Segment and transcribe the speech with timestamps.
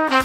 [0.00, 0.24] Well,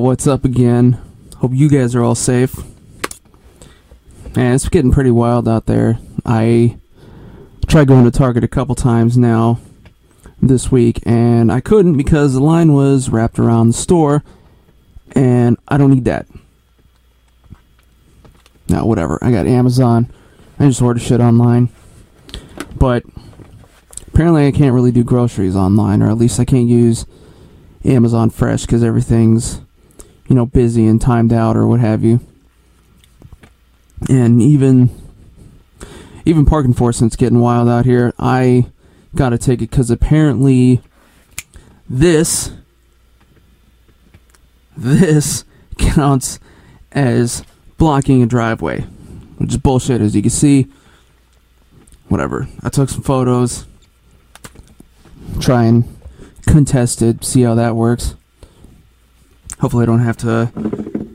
[0.00, 0.98] what's up again?
[1.36, 2.56] Hope you guys are all safe.
[4.34, 5.98] Man, it's getting pretty wild out there.
[6.24, 6.78] I
[7.66, 9.58] tried going to Target a couple times now
[10.40, 14.24] this week, and I couldn't because the line was wrapped around the store,
[15.16, 16.26] and I don't need that.
[18.68, 19.18] Now, whatever.
[19.22, 20.12] I got Amazon.
[20.58, 21.70] I just order shit online.
[22.78, 23.04] But
[24.08, 27.06] apparently, I can't really do groceries online, or at least I can't use
[27.84, 29.60] Amazon Fresh because everything's,
[30.28, 32.20] you know, busy and timed out or what have you.
[34.10, 34.90] And even
[36.26, 38.12] even park enforcement's getting wild out here.
[38.18, 38.66] I
[39.14, 40.82] gotta take it because apparently
[41.88, 42.50] this
[44.76, 45.44] this
[45.78, 46.38] counts
[46.92, 47.44] as
[47.78, 48.80] blocking a driveway,
[49.38, 50.66] which is bullshit, as you can see.
[52.08, 52.48] Whatever.
[52.62, 53.66] I took some photos.
[55.40, 55.96] Try and
[56.46, 58.14] contest it, see how that works.
[59.60, 60.52] Hopefully, I don't have to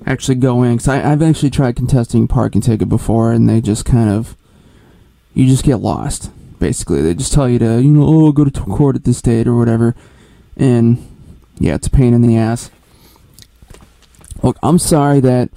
[0.06, 4.09] actually go in because I've actually tried contesting parking ticket before, and they just kind
[4.09, 4.36] of
[5.34, 6.32] you just get lost.
[6.59, 9.48] Basically, they just tell you to you know oh go to court at this date
[9.48, 9.95] or whatever,
[10.58, 11.08] and
[11.59, 12.70] yeah, it's a pain in the ass.
[14.42, 15.50] Look, I'm sorry that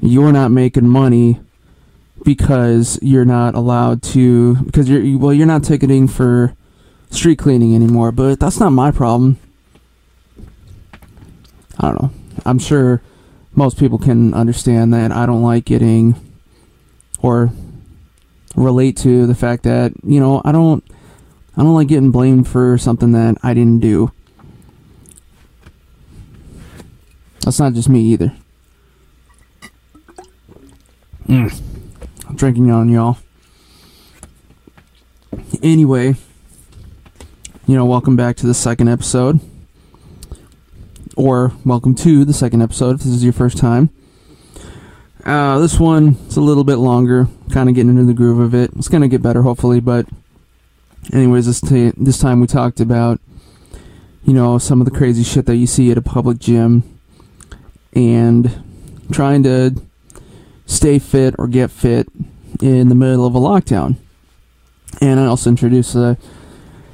[0.00, 1.40] you're not making money
[2.24, 6.54] because you're not allowed to because you're well you're not ticketing for
[7.10, 9.38] street cleaning anymore, but that's not my problem.
[11.78, 12.10] I don't know.
[12.44, 13.02] I'm sure
[13.54, 16.14] most people can understand that I don't like getting
[17.20, 17.50] or
[18.54, 20.84] relate to the fact that, you know, I don't
[21.56, 24.12] I don't like getting blamed for something that I didn't do.
[27.46, 28.32] That's not just me either.
[31.28, 31.62] Mm.
[32.28, 33.18] I'm drinking on y'all.
[35.62, 36.16] Anyway,
[37.68, 39.38] you know, welcome back to the second episode.
[41.14, 43.90] Or welcome to the second episode if this is your first time.
[45.24, 48.56] Uh, this one is a little bit longer, kind of getting into the groove of
[48.56, 48.72] it.
[48.74, 50.08] It's going to get better, hopefully, but
[51.12, 53.20] anyways, this, t- this time we talked about,
[54.24, 56.95] you know, some of the crazy shit that you see at a public gym
[57.96, 58.62] and
[59.10, 59.74] trying to
[60.66, 62.06] stay fit or get fit
[62.60, 63.96] in the middle of a lockdown.
[65.00, 66.16] And I also introduced a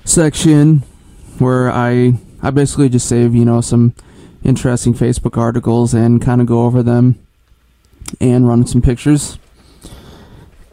[0.05, 0.85] section
[1.39, 3.95] where I I basically just save, you know, some
[4.45, 7.19] interesting Facebook articles and kind of go over them
[8.21, 9.39] and run some pictures.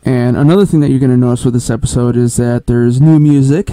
[0.04, 3.20] And another thing that you're going to notice with this episode is that there's new
[3.20, 3.70] music,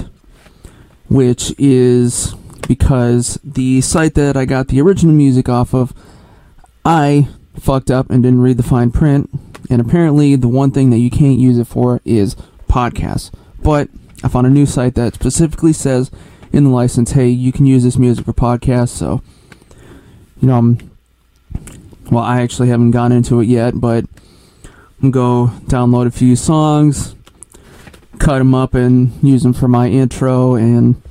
[1.09, 2.35] which is
[2.69, 5.95] because the site that I got the original music off of,
[6.87, 7.27] I
[7.59, 9.29] fucked up and didn't read the fine print.
[9.69, 12.37] And apparently, the one thing that you can't use it for is
[12.69, 13.33] podcasts.
[13.61, 13.89] But
[14.23, 16.13] I found a new site that specifically says
[16.53, 18.91] in the license, hey, you can use this music for podcasts.
[18.91, 19.21] So,
[20.41, 20.91] you know, I'm,
[22.13, 24.05] well, I actually haven't gone into it yet, but
[25.03, 27.17] I'm go download a few songs,
[28.21, 31.03] cut them up, and use them for my intro and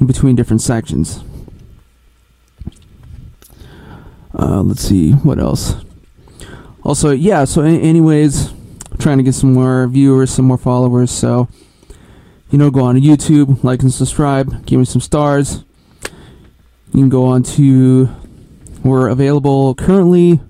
[0.00, 1.22] in between different sections.
[4.36, 5.74] Uh, let's see what else.
[6.82, 7.44] Also, yeah.
[7.44, 8.52] So, anyways,
[8.98, 11.10] trying to get some more viewers, some more followers.
[11.10, 11.48] So,
[12.50, 15.64] you know, go on to YouTube, like and subscribe, give me some stars.
[16.92, 18.08] You can go on to.
[18.84, 20.40] We're available currently.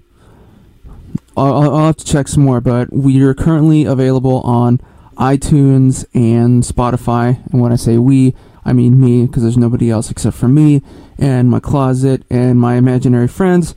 [1.36, 4.80] I'll, I'll have to check some more, but we are currently available on
[5.16, 7.44] iTunes and Spotify.
[7.52, 8.34] And when I say we,
[8.64, 10.82] I mean me, because there's nobody else except for me
[11.18, 13.74] and my closet and my imaginary friends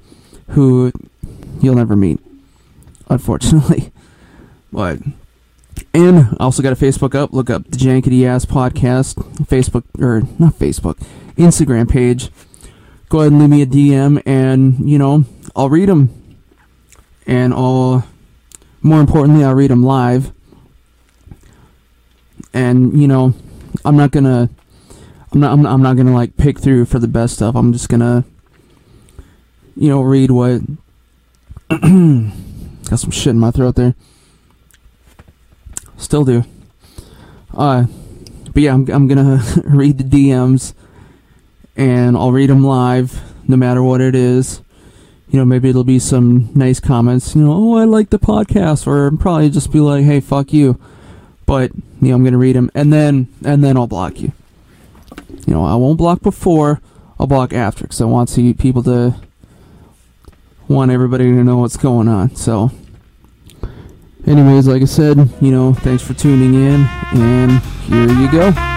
[0.49, 0.91] who
[1.61, 2.19] you'll never meet,
[3.09, 3.91] unfortunately.
[4.69, 4.99] But
[5.93, 7.31] and I also got a Facebook up.
[7.31, 9.15] Look up the Jankity Ass Podcast
[9.45, 10.97] Facebook or not Facebook,
[11.37, 12.29] Instagram page.
[13.09, 15.23] Go ahead and leave me a DM, and you know
[15.55, 16.09] I'll read them,
[17.25, 18.05] and I'll
[18.81, 20.33] more importantly I'll read them live.
[22.53, 23.33] And you know
[23.85, 24.49] I'm not gonna
[25.37, 27.55] I'm not I'm not, I'm not gonna like pick through for the best stuff.
[27.55, 28.25] I'm just gonna
[29.75, 30.61] you know read what
[31.69, 31.79] got
[32.97, 33.93] some shit in my throat there.
[35.95, 36.43] Still do.
[37.53, 37.85] Uh,
[38.51, 40.73] but yeah, I'm, I'm gonna read the DMs
[41.75, 44.61] and I'll read them live no matter what it is.
[45.29, 48.87] You know, maybe it'll be some nice comments, you know, oh, I like the podcast,
[48.87, 50.79] or probably just be like, hey, fuck you.
[51.45, 54.31] But, you know, I'm gonna read them and then, and then I'll block you.
[55.47, 56.81] You know, I won't block before,
[57.17, 59.15] I'll block after, because I want to people to,
[60.67, 62.35] want everybody to know what's going on.
[62.35, 62.69] So,
[64.25, 68.76] anyways, like I said, you know, thanks for tuning in, and here you go.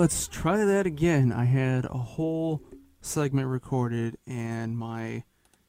[0.00, 1.30] Let's try that again.
[1.30, 2.62] I had a whole
[3.02, 5.24] segment recorded and my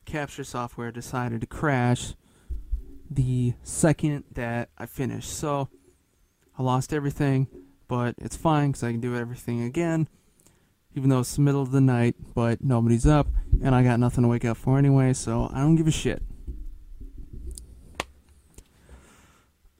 [0.06, 2.13] capture software decided to crash
[3.10, 5.33] the second that I finished.
[5.33, 5.68] So
[6.57, 7.50] I lost everything,
[7.89, 10.07] but it's fine because I can do everything again,
[10.95, 13.28] even though it's the middle of the night, but nobody's up
[13.62, 16.24] and I got nothing to wake up for anyway, so I don't give a shit.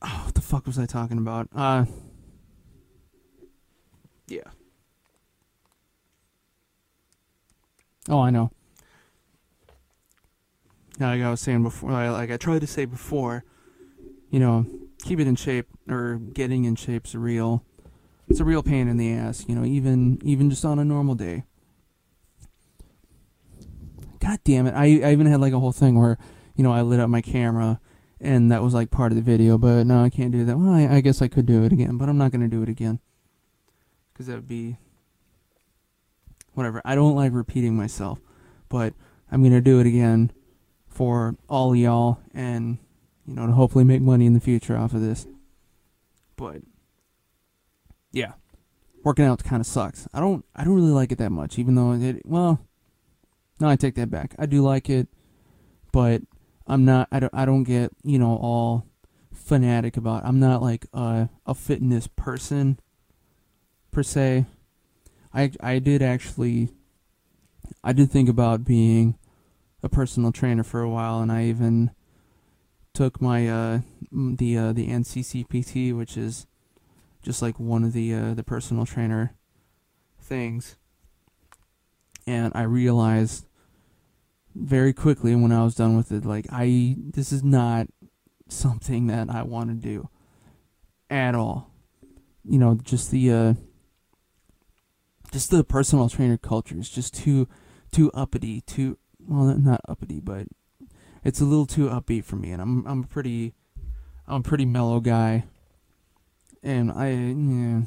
[0.02, 1.48] Oh, what the fuck was I talking about?
[1.56, 1.86] Uh,
[4.32, 4.44] yeah.
[8.12, 8.52] Oh, I know.
[11.00, 13.46] Now, Like I was saying before, like I tried to say before,
[14.30, 14.66] you know,
[15.04, 17.64] keep it in shape or getting in shape's real.
[18.28, 21.16] It's a real pain in the ass, you know, even even just on a normal
[21.16, 21.46] day.
[24.20, 24.76] God damn it!
[24.76, 26.18] I I even had like a whole thing where,
[26.56, 27.80] you know, I lit up my camera,
[28.20, 29.58] and that was like part of the video.
[29.58, 30.58] But no, I can't do that.
[30.58, 32.70] Well, I, I guess I could do it again, but I'm not gonna do it
[32.70, 33.00] again,
[34.14, 34.78] because that would be
[36.54, 36.82] whatever.
[36.86, 38.20] I don't like repeating myself,
[38.70, 38.94] but
[39.32, 40.32] I'm gonna do it again
[40.88, 42.78] for all y'all, and
[43.26, 45.28] you know to hopefully make money in the future off of this.
[46.36, 46.62] But
[48.12, 48.34] yeah,
[49.04, 50.08] working out kind of sucks.
[50.14, 52.60] I don't I don't really like it that much, even though it well,
[53.60, 54.36] no, I take that back.
[54.40, 55.08] I do like it,
[55.92, 56.22] but
[56.68, 57.08] I'm not.
[57.12, 57.34] I don't.
[57.34, 58.86] I don't get you know all
[59.34, 60.24] fanatic about.
[60.24, 60.28] It.
[60.28, 62.80] I'm not like a a fitness person
[63.92, 64.46] per se.
[65.34, 66.70] I I did actually
[67.84, 69.18] I did think about being
[69.84, 71.92] a personal trainer for a while, and I even
[72.94, 73.80] took my uh,
[74.12, 76.48] the uh, the NCCPT, which is
[77.22, 79.36] just like one of the uh, the personal trainer
[80.20, 80.76] things,
[82.28, 83.46] and I realized
[84.54, 87.88] very quickly when I was done with it, like I this is not
[88.48, 90.10] something that I want to do
[91.10, 91.72] at all.
[92.44, 93.54] You know, just the uh,
[95.32, 97.48] just the personal trainer culture is just too
[97.92, 100.48] too uppity, too well not uppity, but
[101.24, 103.54] it's a little too upbeat for me and I'm I'm a pretty
[104.28, 105.46] I'm a pretty mellow guy.
[106.64, 107.82] And I yeah,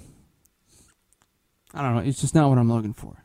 [1.74, 3.24] I don't know, it's just not what I'm looking for.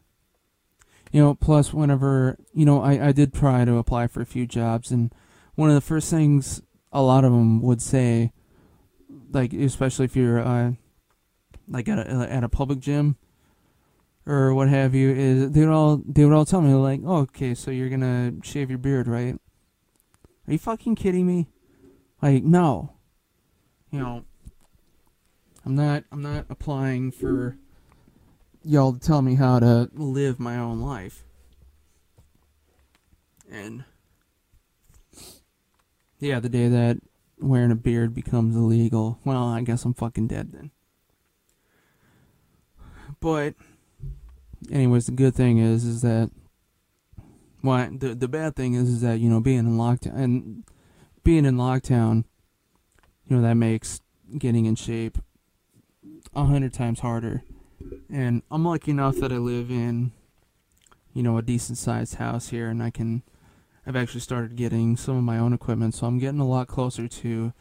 [1.11, 4.45] You know, plus whenever you know, I, I did try to apply for a few
[4.45, 5.13] jobs and
[5.55, 6.61] one of the first things
[6.91, 8.31] a lot of them would say
[9.31, 10.71] like especially if you're uh
[11.67, 13.15] like at a at a public gym
[14.29, 17.21] or what have you is they would all they would all tell me like, oh,
[17.21, 19.35] okay, so you're gonna shave your beard, right?
[20.47, 21.47] Are you fucking kidding me?
[22.21, 22.93] Like, no.
[23.89, 24.25] You know,
[25.65, 27.57] I'm not I'm not applying for
[28.63, 31.23] y'all to tell me how to live my own life.
[33.51, 33.83] And
[36.19, 36.97] yeah, the day that
[37.39, 40.69] wearing a beard becomes illegal, well, I guess I'm fucking dead then.
[43.19, 43.55] But
[44.71, 46.31] anyways, the good thing is is that
[47.63, 50.63] well, the the bad thing is is that you know being in lockdown and
[51.23, 52.23] being in lockdown,
[53.25, 54.01] you know that makes
[54.37, 55.17] getting in shape
[56.35, 57.43] a hundred times harder.
[58.11, 60.11] And I'm lucky enough that I live in,
[61.13, 63.23] you know, a decent sized house here, and I can.
[63.85, 67.07] I've actually started getting some of my own equipment, so I'm getting a lot closer
[67.07, 67.53] to.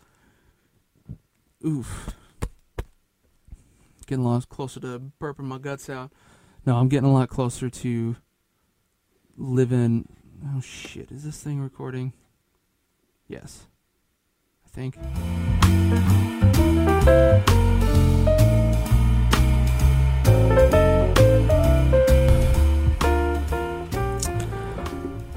[1.65, 2.11] Oof.
[4.07, 6.13] Getting a lot closer to burping my guts out.
[6.69, 8.17] No, I'm getting a lot closer to
[9.39, 10.07] living.
[10.55, 12.13] Oh shit, is this thing recording?
[13.27, 13.65] Yes.
[14.67, 14.95] I think.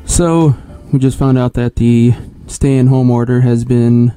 [0.03, 0.57] So,
[0.91, 2.13] we just found out that the
[2.47, 4.15] stay in home order has been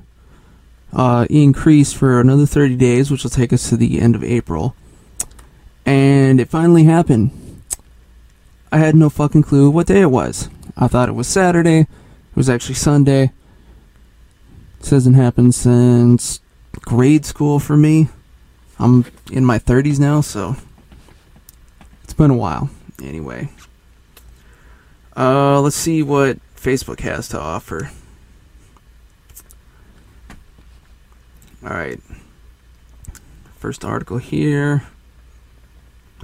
[0.93, 4.75] uh, increased for another 30 days, which will take us to the end of April.
[5.87, 7.31] And it finally happened.
[8.73, 10.49] I had no fucking clue what day it was.
[10.77, 11.81] I thought it was Saturday.
[11.81, 13.31] It was actually Sunday.
[14.81, 16.41] This hasn't happened since
[16.81, 18.09] grade school for me.
[18.79, 20.57] I'm in my 30s now, so
[22.03, 22.71] it's been a while.
[23.03, 23.49] Anyway,
[25.17, 27.91] uh, let's see what Facebook has to offer.
[31.63, 32.01] All right,
[33.57, 34.83] first article here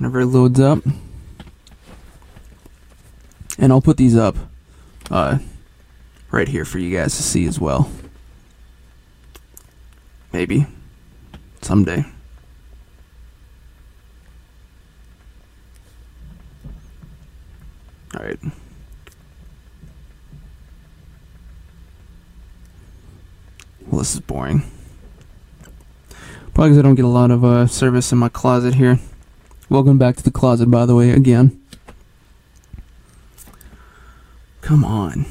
[0.01, 0.79] whenever it loads up.
[3.59, 4.35] And I'll put these up
[5.11, 5.39] uh,
[6.31, 7.91] right here for you guys to see as well.
[10.33, 10.67] Maybe.
[11.61, 12.07] Someday.
[18.17, 18.41] Alright.
[23.87, 24.63] Well, this is boring.
[26.55, 28.99] Probably because I don't get a lot of uh, service in my closet here.
[29.71, 31.63] Welcome back to the closet, by the way, again.
[34.63, 35.27] Come on.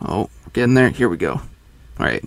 [0.00, 0.90] Oh, getting there.
[0.90, 1.32] Here we go.
[1.32, 1.40] All
[1.98, 2.24] right.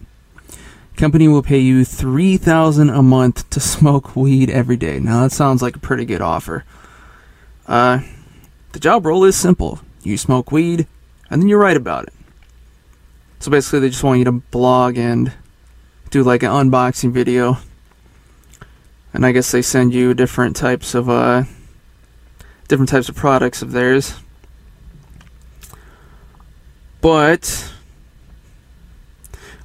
[0.97, 4.99] Company will pay you three thousand a month to smoke weed every day.
[4.99, 6.65] Now that sounds like a pretty good offer.
[7.65, 8.01] Uh,
[8.73, 9.79] the job role is simple.
[10.03, 10.87] You smoke weed,
[11.29, 12.13] and then you write about it.
[13.39, 15.31] So basically, they just want you to blog and
[16.09, 17.59] do like an unboxing video.
[19.13, 21.43] And I guess they send you different types of uh,
[22.67, 24.15] different types of products of theirs.
[27.01, 27.71] But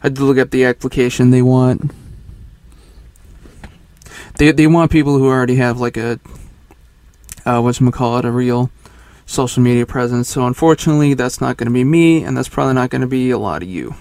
[0.03, 1.91] I did look up the application they want.
[4.37, 6.21] They they want people who already have like a
[7.45, 8.71] uh, what's call it a real
[9.27, 10.29] social media presence.
[10.29, 13.31] So unfortunately, that's not going to be me, and that's probably not going to be
[13.31, 13.95] a lot of you.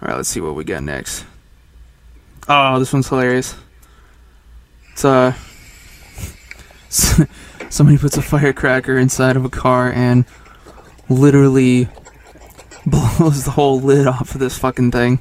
[0.00, 1.24] All right, let's see what we got next.
[2.48, 3.54] Oh, this one's hilarious.
[4.92, 5.34] It's uh,
[7.70, 10.24] somebody puts a firecracker inside of a car and
[11.08, 11.88] literally
[12.86, 15.20] blows the whole lid off of this fucking thing.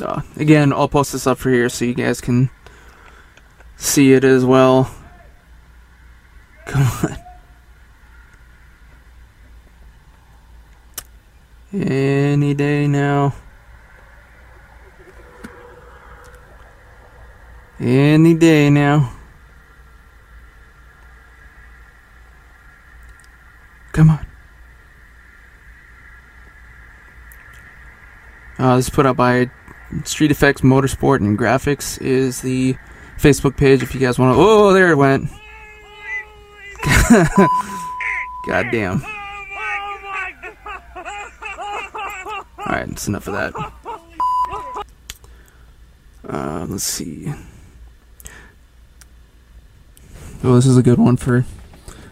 [0.00, 2.50] Uh, again, I'll post this up for here so you guys can
[3.76, 4.92] see it as well.
[6.66, 7.18] Come on.
[11.72, 13.34] Any day now.
[17.82, 19.12] Any day now.
[23.90, 24.24] Come on.
[28.56, 29.50] Uh, this is put up by
[30.04, 32.76] Street Effects Motorsport and Graphics is the
[33.18, 34.40] Facebook page if you guys want to.
[34.40, 35.28] Oh, there it went.
[38.46, 39.02] God damn.
[42.60, 43.72] Alright, that's enough of that.
[46.28, 47.34] Uh, let's see.
[50.44, 51.44] Oh, this is a good one for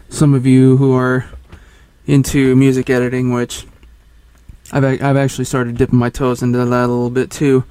[0.07, 1.25] some of you who are
[2.07, 3.67] into music editing, which
[4.71, 7.65] I've I've actually started dipping my toes into that a little bit too.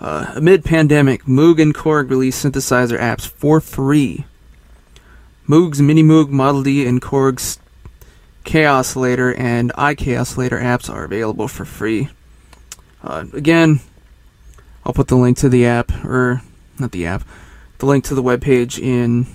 [0.00, 4.26] Uh, amid pandemic, Moog and Korg release synthesizer apps for free.
[5.48, 7.58] Moog's Minimoog Model D and Korg's
[8.44, 12.10] Kaossilator and iKaossilator apps are available for free.
[13.02, 13.80] Uh, again,
[14.86, 16.42] I'll put the link to the app, or
[16.78, 17.24] not the app,
[17.78, 19.26] the link to the webpage in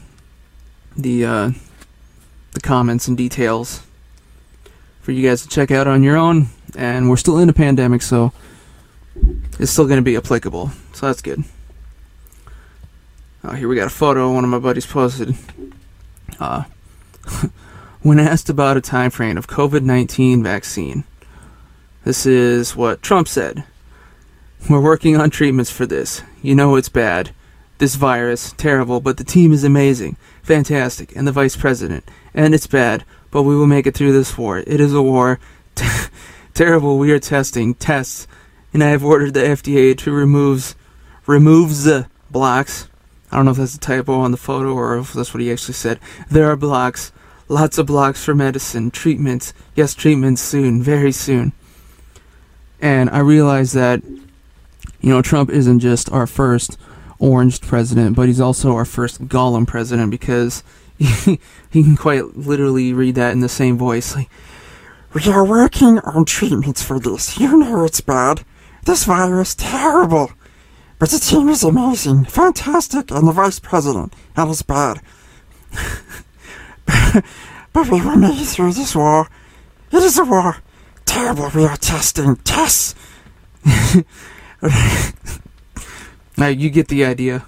[1.04, 1.52] the uh,
[2.52, 3.84] the comments and details
[5.02, 6.48] for you guys to check out on your own.
[6.76, 8.32] And we're still in a pandemic, so
[9.60, 10.72] it's still going to be applicable.
[10.94, 11.44] So that's good.
[13.44, 15.36] Oh, here we got a photo one of my buddies posted.
[16.40, 16.64] Uh,
[18.02, 21.06] when asked about a time frame of COVID-19 vaccine,
[22.04, 23.64] this is what Trump said.
[24.70, 26.22] We're working on treatments for this.
[26.42, 27.32] You know it's bad.
[27.80, 32.04] This virus, terrible, but the team is amazing, fantastic, and the vice president.
[32.34, 34.60] And it's bad, but we will make it through this war.
[34.60, 35.40] It is a war.
[36.54, 38.28] terrible, we are testing, tests,
[38.74, 40.76] and I have ordered the FDA to remove
[41.26, 42.90] removes the blocks.
[43.32, 45.52] I don't know if that's a typo on the photo or if that's what he
[45.52, 46.00] actually said.
[46.30, 47.14] There are blocks,
[47.48, 49.54] lots of blocks for medicine, treatments.
[49.76, 51.54] Yes, treatments soon, very soon.
[52.82, 56.78] And I realize that, you know, Trump isn't just our first
[57.20, 60.64] orange president, but he's also our first Gollum president because
[60.98, 64.16] he, he can quite literally read that in the same voice.
[64.16, 64.30] Like,
[65.14, 67.40] we are working on treatments for this.
[67.40, 68.46] You know it's bad.
[68.86, 70.32] This virus, terrible.
[71.00, 75.02] But the team is amazing, fantastic, and the vice president, that is bad.
[77.74, 79.30] but we will make it through this war.
[79.92, 80.58] It is a war.
[81.06, 82.36] Terrible, we are testing.
[82.38, 82.96] Tests!
[86.40, 87.46] now, you get the idea.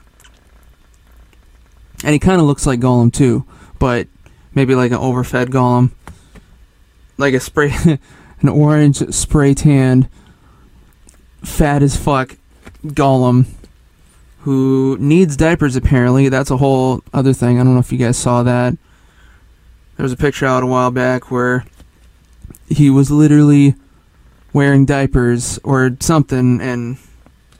[2.03, 3.45] And he kind of looks like Gollum, too,
[3.79, 4.07] but
[4.53, 5.91] maybe like an overfed Gollum.
[7.17, 7.73] Like a spray,
[8.41, 10.09] an orange spray tanned
[11.43, 12.37] fat as fuck
[12.85, 13.47] Gollum
[14.41, 16.29] who needs diapers apparently.
[16.29, 17.59] That's a whole other thing.
[17.59, 18.75] I don't know if you guys saw that.
[19.97, 21.65] There was a picture out a while back where
[22.67, 23.75] he was literally
[24.51, 26.97] wearing diapers or something and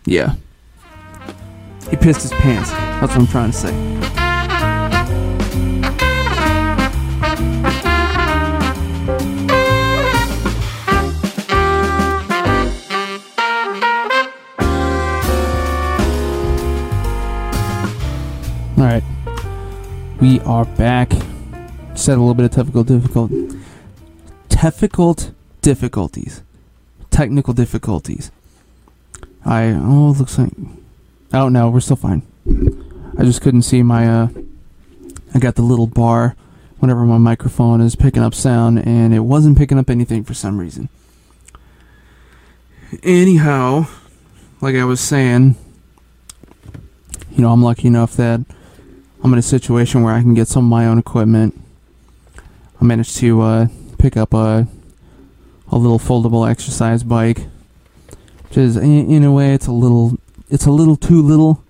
[0.05, 0.35] yeah.
[1.89, 2.69] He pissed his pants.
[2.71, 3.91] That's what I'm trying to say.
[18.77, 19.03] Alright.
[20.19, 21.11] We are back.
[21.95, 23.31] Said a little bit of technical difficult
[24.49, 26.41] difficult difficulties.
[27.09, 28.31] Technical difficulties.
[29.45, 30.51] I oh looks like
[31.33, 32.23] Oh no, we're still fine.
[33.17, 34.27] I just couldn't see my uh
[35.33, 36.35] I got the little bar
[36.79, 40.57] whenever my microphone is picking up sound and it wasn't picking up anything for some
[40.57, 40.89] reason.
[43.03, 43.87] Anyhow,
[44.59, 45.55] like I was saying,
[47.31, 48.41] you know, I'm lucky enough that
[49.23, 51.57] I'm in a situation where I can get some of my own equipment.
[52.81, 54.67] I managed to uh, pick up a
[55.71, 57.45] a little foldable exercise bike,
[58.49, 60.17] which is in, in, a way it's a little
[60.51, 61.63] it's a little too little,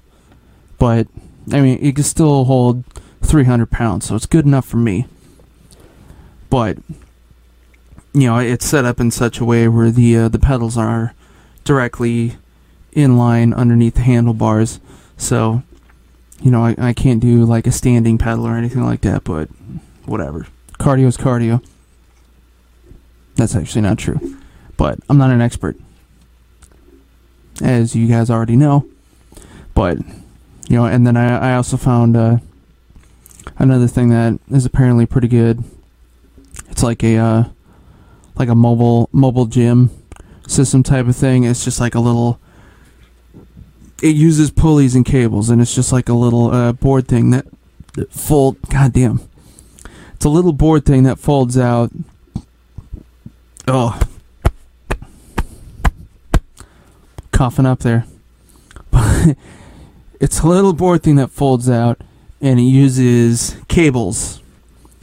[0.77, 1.07] but
[1.51, 2.83] I mean it can still hold
[3.21, 5.07] 300 pounds, so it's good enough for me.
[6.49, 6.77] But
[8.13, 11.13] you know it's set up in such a way where the uh, the pedals are
[11.63, 12.35] directly
[12.91, 14.81] in line underneath the handlebars,
[15.15, 15.63] so
[16.41, 19.47] you know, I, I can't do like a standing pedal or anything like that, but
[20.05, 20.47] whatever.
[20.79, 21.63] Cardio is cardio.
[23.35, 24.39] That's actually not true.
[24.75, 25.77] But I'm not an expert.
[27.61, 28.87] As you guys already know.
[29.73, 29.99] But,
[30.67, 32.37] you know, and then I, I also found uh,
[33.57, 35.63] another thing that is apparently pretty good.
[36.69, 37.43] It's like a uh,
[38.35, 39.91] like a mobile mobile gym
[40.47, 41.43] system type of thing.
[41.43, 42.39] It's just like a little
[44.01, 47.45] it uses pulleys and cables, and it's just like a little uh, board thing that,
[48.09, 48.57] fold.
[48.69, 49.21] Goddamn,
[50.13, 51.91] it's a little board thing that folds out.
[53.67, 53.99] Oh,
[57.41, 58.05] coughing up there.
[58.91, 59.35] But
[60.19, 61.99] it's a little board thing that folds out,
[62.39, 64.43] and it uses cables.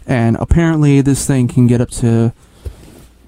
[0.06, 2.32] And apparently, this thing can get up to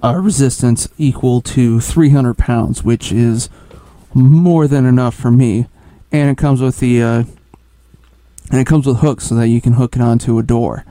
[0.01, 3.49] a resistance equal to 300 pounds, which is
[4.13, 5.67] more than enough for me.
[6.13, 7.23] And it comes with the uh,
[8.49, 10.85] and it comes with hooks so that you can hook it onto a door.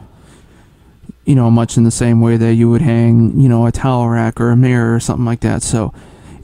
[1.25, 4.11] You know, much in the same way that you would hang, you know, a towel
[4.11, 5.63] rack or a mirror or something like that.
[5.63, 5.95] So,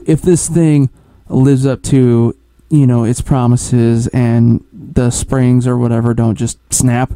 [0.07, 0.89] if this thing
[1.29, 2.35] lives up to,
[2.69, 7.13] you know, its promises and the springs or whatever don't just snap,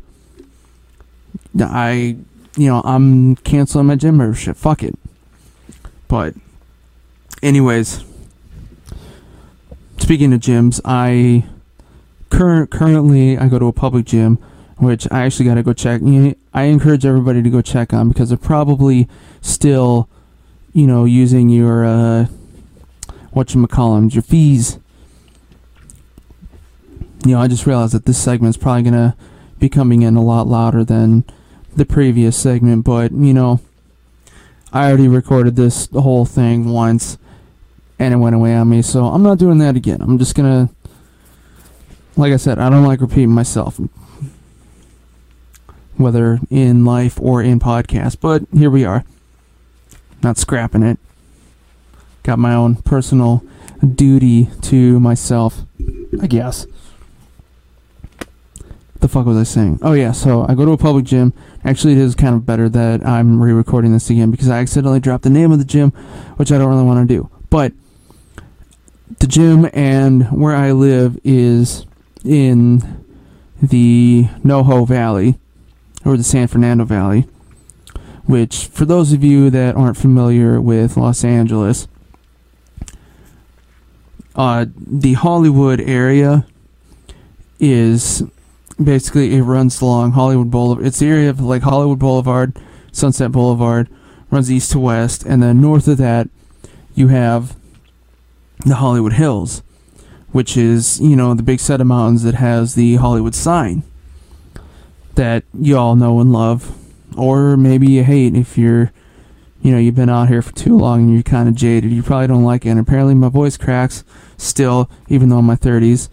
[1.60, 2.18] I,
[2.56, 4.56] you know, I'm canceling my gym membership.
[4.56, 4.98] Fuck it.
[6.08, 6.36] But,
[7.42, 8.04] anyways,
[9.98, 11.46] speaking of gyms, I
[12.30, 14.38] current currently I go to a public gym,
[14.78, 16.02] which I actually got to go check.
[16.54, 19.08] I encourage everybody to go check on because they're probably
[19.42, 20.10] still,
[20.74, 22.26] you know, using your uh,
[23.32, 24.80] what you call your fees.
[27.26, 29.16] You know, I just realized that this segment is probably gonna
[29.60, 31.24] be coming in a lot louder than
[31.76, 33.60] the previous segment, but you know,
[34.74, 37.18] I already recorded this whole thing once
[38.00, 38.82] and it went away on me.
[38.82, 40.02] So I'm not doing that again.
[40.02, 40.70] I'm just gonna,
[42.18, 43.80] like I said, I don't like repeating myself,
[45.98, 48.18] whether in life or in podcast.
[48.20, 49.04] But here we are,
[50.24, 50.98] not scrapping it.
[52.24, 53.44] Got my own personal
[53.96, 55.66] duty to myself,
[56.22, 56.68] I guess.
[59.00, 59.80] The fuck was I saying?
[59.82, 61.34] Oh yeah, so I go to a public gym.
[61.66, 65.24] Actually, it is kind of better that I'm re-recording this again because I accidentally dropped
[65.24, 65.90] the name of the gym,
[66.38, 67.30] which I don't really want to do.
[67.50, 67.74] But
[69.20, 71.88] the gym and where I live is
[72.24, 73.04] in
[73.60, 75.40] the Noho Valley
[76.06, 77.28] or the San Fernando Valley,
[78.26, 81.88] which, for those of you that aren't familiar with Los Angeles,
[84.36, 86.46] uh, the Hollywood area
[87.60, 88.24] is
[88.82, 90.86] basically it runs along Hollywood Boulevard.
[90.86, 92.58] It's the area of like Hollywood Boulevard,
[92.92, 93.90] Sunset Boulevard,
[94.30, 96.30] runs east to west, and then north of that
[96.96, 97.56] you have
[98.66, 99.64] the Hollywood Hills,
[100.32, 103.84] which is, you know, the big set of mountains that has the Hollywood sign
[105.16, 106.78] that you all know and love.
[107.18, 108.92] Or maybe you hate if you're,
[109.62, 111.92] you know, you've been out here for too long and you're kind of jaded.
[111.92, 112.70] You probably don't like it.
[112.70, 114.04] And apparently my voice cracks
[114.38, 116.10] still, even though I'm in my 30s.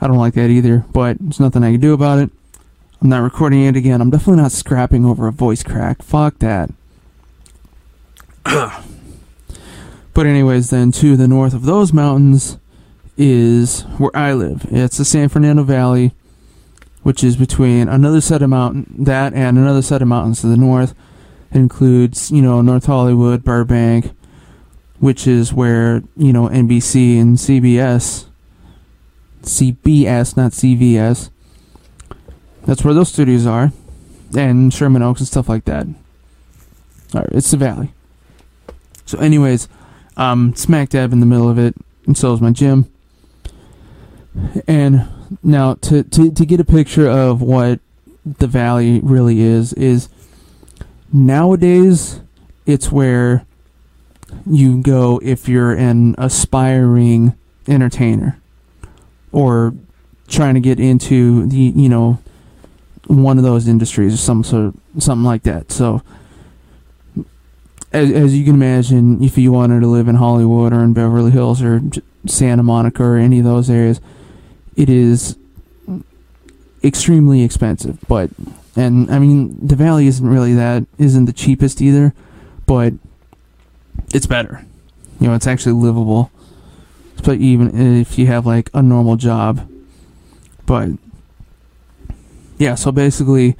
[0.00, 2.30] I don't like that either, but there's nothing I can do about it.
[3.00, 4.00] I'm not recording it again.
[4.00, 6.02] I'm definitely not scrapping over a voice crack.
[6.02, 6.70] Fuck that.
[10.12, 12.58] But anyways, then to the north of those mountains
[13.16, 14.66] is where I live.
[14.70, 16.12] It's the San Fernando Valley,
[17.02, 20.56] which is between another set of mountain that and another set of mountains to the
[20.56, 20.94] north.
[21.52, 24.12] Includes, you know, North Hollywood, Burbank,
[24.98, 28.26] which is where, you know, NBC and CBS
[29.42, 31.30] CBS, not CVS.
[32.66, 33.72] That's where those studios are,
[34.36, 35.86] and Sherman Oaks and stuff like that.
[37.14, 37.92] All right, it's the Valley.
[39.06, 39.68] So, anyways,
[40.16, 41.74] um, smack dab in the middle of it,
[42.06, 42.90] and so is my gym.
[44.68, 45.08] And
[45.42, 47.80] now, to to to get a picture of what
[48.24, 50.08] the Valley really is, is
[51.12, 52.20] nowadays
[52.66, 53.44] it's where
[54.46, 57.34] you go if you're an aspiring
[57.66, 58.40] entertainer
[59.32, 59.74] or
[60.28, 62.18] trying to get into the you know
[63.06, 65.72] one of those industries or some sort of something like that.
[65.72, 66.02] So
[67.92, 71.32] as, as you can imagine, if you wanted to live in Hollywood or in Beverly
[71.32, 71.82] Hills or
[72.26, 74.00] Santa Monica or any of those areas,
[74.76, 75.36] it is
[76.82, 77.98] extremely expensive.
[78.08, 78.30] But
[78.76, 82.14] and I mean the Valley isn't really that isn't the cheapest either,
[82.66, 82.94] but
[84.12, 84.64] it's better.
[85.20, 86.30] You know, it's actually livable.
[87.22, 89.68] But even if you have like a normal job,
[90.64, 90.90] but
[92.58, 93.56] yeah, so basically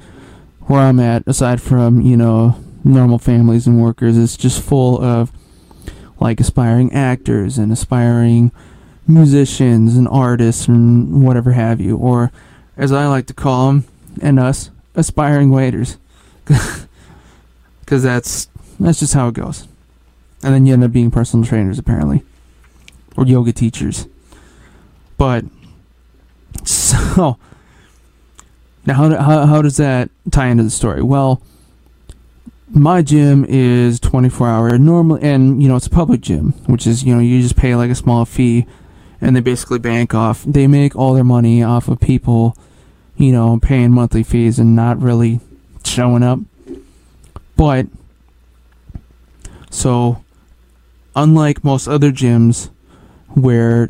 [0.61, 5.31] where I'm at, aside from you know normal families and workers, is just full of
[6.19, 8.51] like aspiring actors and aspiring
[9.07, 12.31] musicians and artists and whatever have you, or
[12.77, 13.85] as I like to call them,
[14.21, 15.97] and us, aspiring waiters,
[16.45, 19.67] because that's that's just how it goes.
[20.43, 22.23] And then you end up being personal trainers, apparently,
[23.15, 24.07] or yoga teachers.
[25.17, 25.45] But
[26.63, 27.37] so
[28.85, 31.03] now, how, how how does that tie into the story?
[31.03, 31.41] Well,
[32.69, 37.03] my gym is 24 hour normally, and you know it's a public gym, which is
[37.03, 38.65] you know you just pay like a small fee,
[39.21, 40.43] and they basically bank off.
[40.43, 42.57] They make all their money off of people,
[43.15, 45.39] you know, paying monthly fees and not really
[45.83, 46.39] showing up.
[47.55, 47.87] But
[49.69, 50.23] so
[51.15, 52.69] unlike most other gyms
[53.29, 53.89] where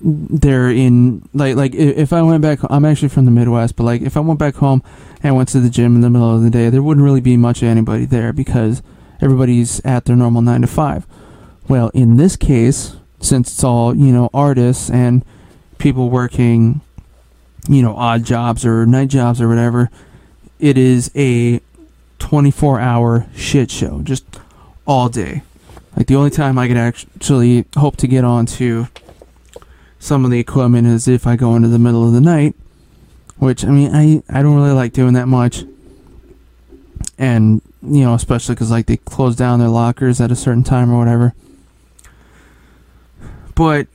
[0.00, 4.02] they're in like like if I went back I'm actually from the Midwest but like
[4.02, 4.82] if I went back home
[5.22, 7.36] and went to the gym in the middle of the day there wouldn't really be
[7.36, 8.82] much of anybody there because
[9.22, 11.06] everybody's at their normal 9 to 5
[11.68, 15.24] well in this case since it's all you know artists and
[15.78, 16.80] people working
[17.68, 19.90] you know odd jobs or night jobs or whatever
[20.58, 21.60] it is a
[22.18, 24.24] 24 hour shit show just
[24.86, 25.42] all day
[25.96, 28.86] like the only time I could actually hope to get onto
[29.98, 32.54] some of the equipment is if I go into the middle of the night,
[33.38, 35.64] which I mean I I don't really like doing that much.
[37.16, 40.90] And you know, especially because like they close down their lockers at a certain time
[40.90, 41.34] or whatever.
[43.54, 43.86] But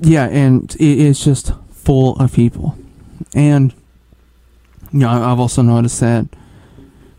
[0.00, 2.76] yeah, and it is just full of people,
[3.34, 3.74] and
[4.92, 6.26] you know I've also noticed that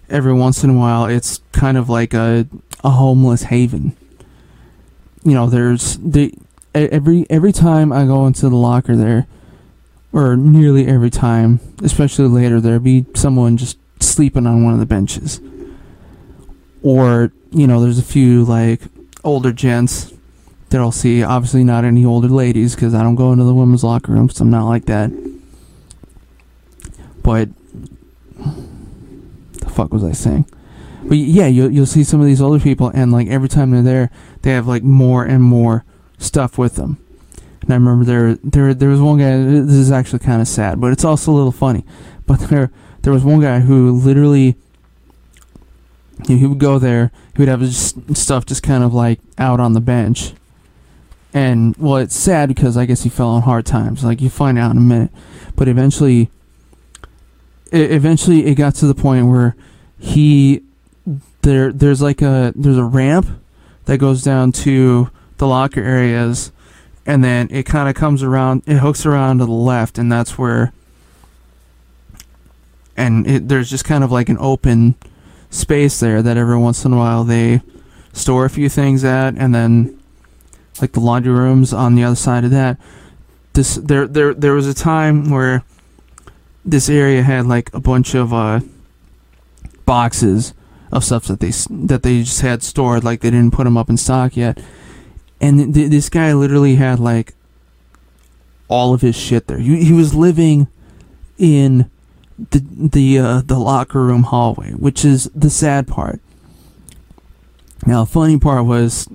[0.10, 2.48] every once in a while it's kind of like a
[2.84, 3.96] a homeless haven.
[5.24, 6.34] You know, there's the
[6.74, 9.28] every every time I go into the locker there,
[10.12, 14.86] or nearly every time, especially later, there'll be someone just sleeping on one of the
[14.86, 15.40] benches.
[16.82, 18.82] Or you know, there's a few like
[19.24, 20.12] older gents
[20.74, 21.24] that I'll see.
[21.24, 24.50] Obviously, not any older ladies because I don't go into the women's locker room I'm
[24.50, 25.12] not like that.
[27.22, 27.50] But
[29.54, 30.46] the fuck was I saying?
[31.04, 33.82] But yeah, you'll you'll see some of these older people, and like every time they're
[33.84, 34.10] there,
[34.42, 35.86] they have like more and more
[36.18, 36.98] stuff with them.
[37.62, 39.38] And I remember there there there was one guy.
[39.38, 41.86] This is actually kind of sad, but it's also a little funny.
[42.26, 42.72] But there
[43.04, 44.56] there was one guy who literally
[46.26, 47.12] he would go there.
[47.36, 50.34] He would have his stuff just kind of like out on the bench.
[51.34, 54.04] And well, it's sad because I guess he fell on hard times.
[54.04, 55.12] Like you find out in a minute,
[55.56, 56.30] but eventually,
[57.72, 59.56] it, eventually it got to the point where
[59.98, 60.62] he
[61.42, 63.28] there there's like a there's a ramp
[63.86, 66.52] that goes down to the locker areas.
[67.06, 70.38] And then it kind of comes around it hooks around to the left and that's
[70.38, 70.72] where
[72.96, 74.96] and it, there's just kind of like an open
[75.50, 77.62] space there that every once in a while they
[78.14, 79.36] store a few things at.
[79.36, 80.00] And then
[80.82, 82.78] like the laundry rooms on the other side of that
[83.54, 85.64] this there there there was a time where
[86.66, 88.60] this area had like a bunch of uh
[89.86, 90.54] boxes
[90.94, 93.90] of stuff that they that they just had stored, like they didn't put them up
[93.90, 94.60] in stock yet.
[95.42, 97.34] And th- this guy literally had like
[98.68, 99.58] all of his shit there.
[99.58, 100.68] He, he was living
[101.38, 101.90] in
[102.52, 106.22] the the uh, the locker room hallway, which is the sad part.
[107.86, 109.10] Now, the funny part was,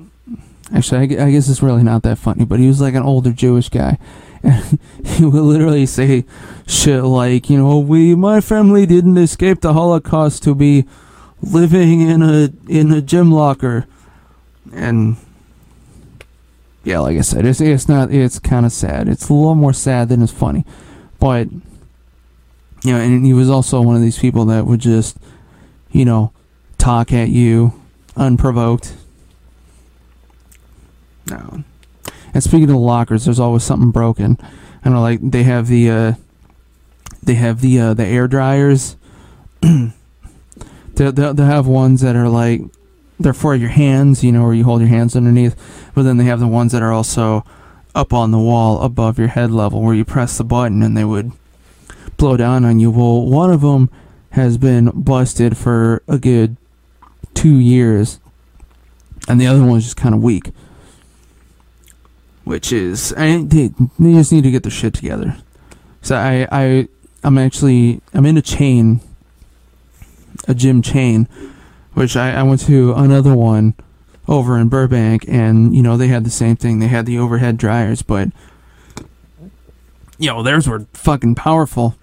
[0.75, 3.69] actually, I, guess it's really not that funny, but he was like an older Jewish
[3.69, 3.99] guy.
[4.41, 6.25] And he would literally say
[6.65, 10.87] shit like, you know, we, my family didn't escape the Holocaust to be
[11.43, 13.87] living in a in a gym locker,
[14.73, 15.17] and
[16.85, 19.09] yeah, like I said, it's it's not it's kind of sad.
[19.09, 20.65] It's a little more sad than it's funny,
[21.19, 21.49] but
[22.85, 25.17] you know, and he was also one of these people that would just,
[25.91, 26.33] you know,
[26.79, 27.73] talk at you
[28.17, 28.95] unprovoked.
[31.31, 31.65] No.
[32.35, 34.39] And speaking of the lockers, there's always something broken.
[34.85, 36.13] I know, like they have the uh,
[37.23, 38.97] they have the uh, the air dryers.
[39.61, 39.91] they
[40.95, 42.63] they they have ones that are like
[43.19, 45.57] they're for your hands, you know, where you hold your hands underneath.
[45.95, 47.45] But then they have the ones that are also
[47.95, 51.05] up on the wall above your head level, where you press the button and they
[51.05, 51.33] would
[52.17, 52.91] blow down on you.
[52.91, 53.91] Well, one of them
[54.31, 56.57] has been busted for a good
[57.35, 58.21] two years,
[59.27, 60.51] and the other one's just kind of weak.
[62.49, 65.37] Which is, I they, they just need to get their shit together.
[66.01, 66.89] So I I
[67.23, 69.03] I'm actually I'm in a chain,
[70.47, 71.29] a gym chain,
[71.93, 73.75] which I I went to another one
[74.27, 76.79] over in Burbank, and you know they had the same thing.
[76.79, 78.31] They had the overhead dryers, but
[80.17, 81.97] you know theirs were fucking powerful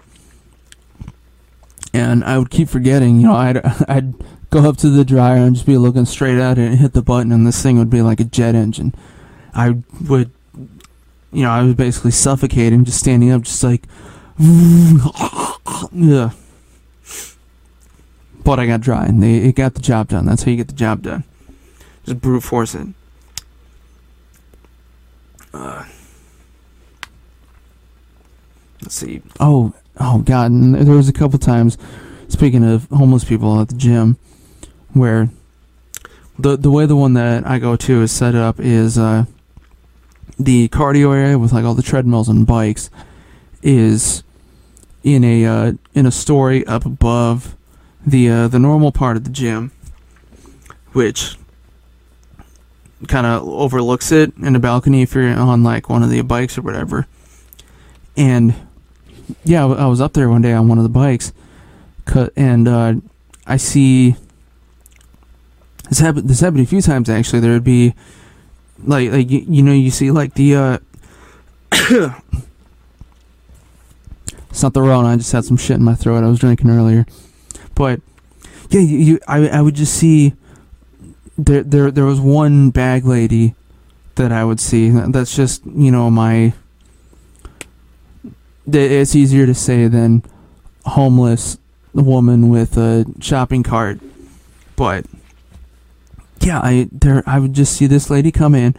[1.92, 3.20] and I would keep forgetting.
[3.20, 4.14] You know, I'd I'd
[4.50, 7.02] go up to the dryer and just be looking straight at it and hit the
[7.02, 8.94] button, and this thing would be like a jet engine.
[9.52, 10.30] I would,
[11.36, 13.82] you know, I was basically suffocating, just standing up, just like,
[15.92, 16.30] yeah.
[18.42, 20.24] But I got dry, and they, it got the job done.
[20.24, 21.24] That's how you get the job done.
[22.06, 22.88] Just brute force it.
[25.52, 25.84] Uh,
[28.80, 29.20] let's see.
[29.38, 31.76] Oh, oh god, and there was a couple times.
[32.28, 34.16] Speaking of homeless people at the gym,
[34.94, 35.28] where
[36.38, 39.26] the the way the one that I go to is set up is uh,
[40.38, 42.90] the cardio area with like all the treadmills and bikes
[43.62, 44.22] is
[45.02, 47.56] in a uh, in a story up above
[48.04, 49.72] the uh, the normal part of the gym,
[50.92, 51.36] which
[53.08, 56.58] kind of overlooks it in a balcony if you're on like one of the bikes
[56.58, 57.06] or whatever.
[58.16, 58.54] And
[59.44, 61.32] yeah, I was up there one day on one of the bikes,
[62.36, 62.94] and uh,
[63.46, 64.16] I see
[65.88, 66.28] this happened.
[66.28, 67.40] This happened a few times actually.
[67.40, 67.94] There would be
[68.84, 70.78] like like you, you know you see like the uh,
[74.50, 75.08] it's not the Rona.
[75.08, 76.24] I just had some shit in my throat.
[76.24, 77.06] I was drinking earlier,
[77.74, 78.00] but
[78.70, 80.34] yeah, you, you I I would just see
[81.38, 83.54] there there there was one bag lady
[84.16, 84.90] that I would see.
[84.90, 86.54] That's just you know my
[88.66, 90.22] it's easier to say than
[90.84, 91.58] homeless
[91.94, 94.00] woman with a shopping cart.
[94.74, 95.06] But
[96.46, 98.76] yeah, I there I would just see this lady come in.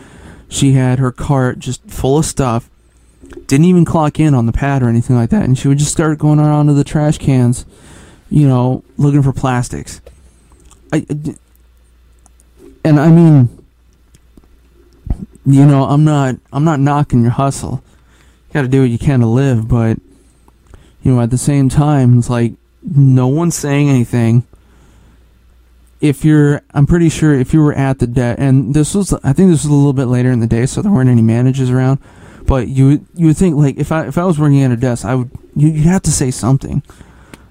[0.47, 2.69] She had her cart just full of stuff.
[3.47, 5.91] Didn't even clock in on the pad or anything like that, and she would just
[5.91, 7.65] start going around to the trash cans,
[8.30, 9.99] you know, looking for plastics.
[10.93, 11.06] I
[12.86, 13.49] and I mean,
[15.45, 17.84] you know, I'm not I'm not knocking your hustle
[18.47, 19.99] You got to do what you can to live, but
[21.03, 24.47] you know, at the same time, it's like no one's saying anything.
[25.99, 29.33] If you're, I'm pretty sure if you were at the debt, and this was, I
[29.33, 31.69] think this was a little bit later in the day, so there weren't any managers
[31.69, 31.99] around.
[32.45, 35.05] But you, you would think like if I, if I was working at a desk,
[35.05, 36.83] I would, you, you'd have to say something,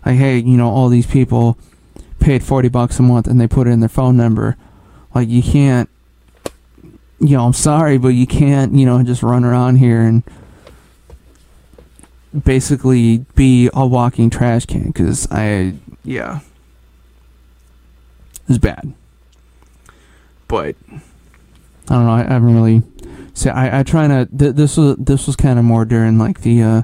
[0.04, 1.58] like, hey, you know, all these people
[2.20, 4.56] paid forty bucks a month and they put in their phone number.
[5.14, 5.90] Like you can't,
[7.18, 10.22] you know, I'm sorry, but you can't, you know, just run around here and
[12.44, 16.40] basically be a walking trash can because I, yeah,
[18.48, 18.92] it's bad.
[20.48, 20.76] But
[21.88, 22.12] I don't know.
[22.12, 22.82] I, I haven't really.
[23.34, 24.26] See, I I try to.
[24.26, 26.82] Th- this was this was kind of more during like the uh,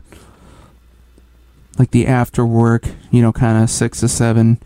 [1.79, 4.61] like the after work, you know, kind of six to seven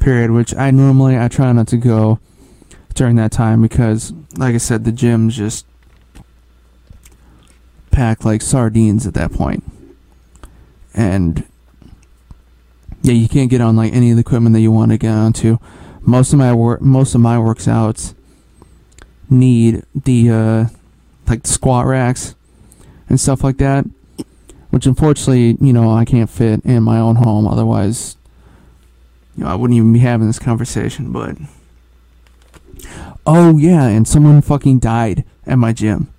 [0.00, 2.18] period, which I normally I try not to go
[2.94, 5.66] during that time because, like I said, the gym's just
[7.90, 9.62] packed like sardines at that point
[10.94, 11.44] and
[13.02, 15.10] yeah, you can't get on like any of the equipment that you want to get
[15.10, 15.58] onto.
[16.04, 18.14] Most of my work, most of my works outs
[19.30, 20.64] need the uh,
[21.26, 22.34] like squat racks
[23.08, 23.84] and stuff like that,
[24.70, 27.46] which unfortunately, you know, I can't fit in my own home.
[27.46, 28.16] Otherwise,
[29.36, 31.12] you know, I wouldn't even be having this conversation.
[31.12, 31.36] But
[33.26, 36.12] oh yeah, and someone fucking died at my gym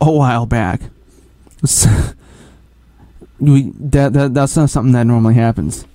[0.00, 0.82] a while back.
[3.38, 5.86] we that, that that's not something that normally happens,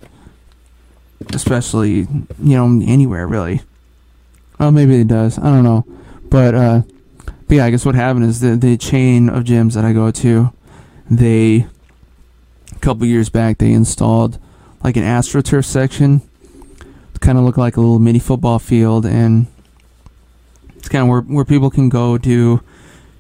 [1.33, 2.07] especially
[2.41, 3.61] you know anywhere really.
[4.59, 5.37] Well, maybe it does.
[5.37, 5.85] I don't know,
[6.29, 6.81] but uh,
[7.47, 10.11] but yeah, I guess what happened is the the chain of gyms that I go
[10.11, 10.51] to,
[11.09, 11.67] they
[12.75, 14.39] a couple years back they installed
[14.83, 16.21] like an astroturf section,
[17.19, 19.47] kind of look like a little mini football field, and
[20.77, 22.61] it's kind of where where people can go do,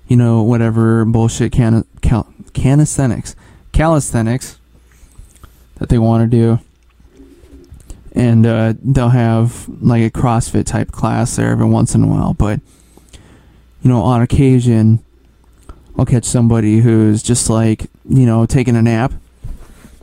[0.07, 3.35] you know, whatever bullshit can, cal, calisthenics,
[3.71, 4.57] calisthenics
[5.75, 6.59] that they want to do.
[8.17, 12.33] And uh, they'll have like a CrossFit type class there every once in a while.
[12.33, 12.61] But,
[13.83, 15.03] you know, on occasion,
[15.95, 19.13] I'll catch somebody who's just like, you know, taking a nap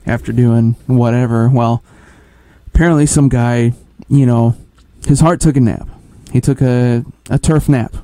[0.06, 1.48] after doing whatever.
[1.48, 1.82] Well,
[2.68, 3.72] apparently some guy,
[4.08, 4.54] you know,
[5.08, 5.88] his heart took a nap.
[6.32, 7.96] He took a, a turf nap.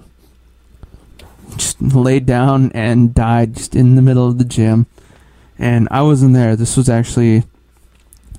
[1.57, 4.87] Just laid down and died just in the middle of the gym.
[5.57, 6.57] And I wasn't there.
[6.57, 7.45] This was actually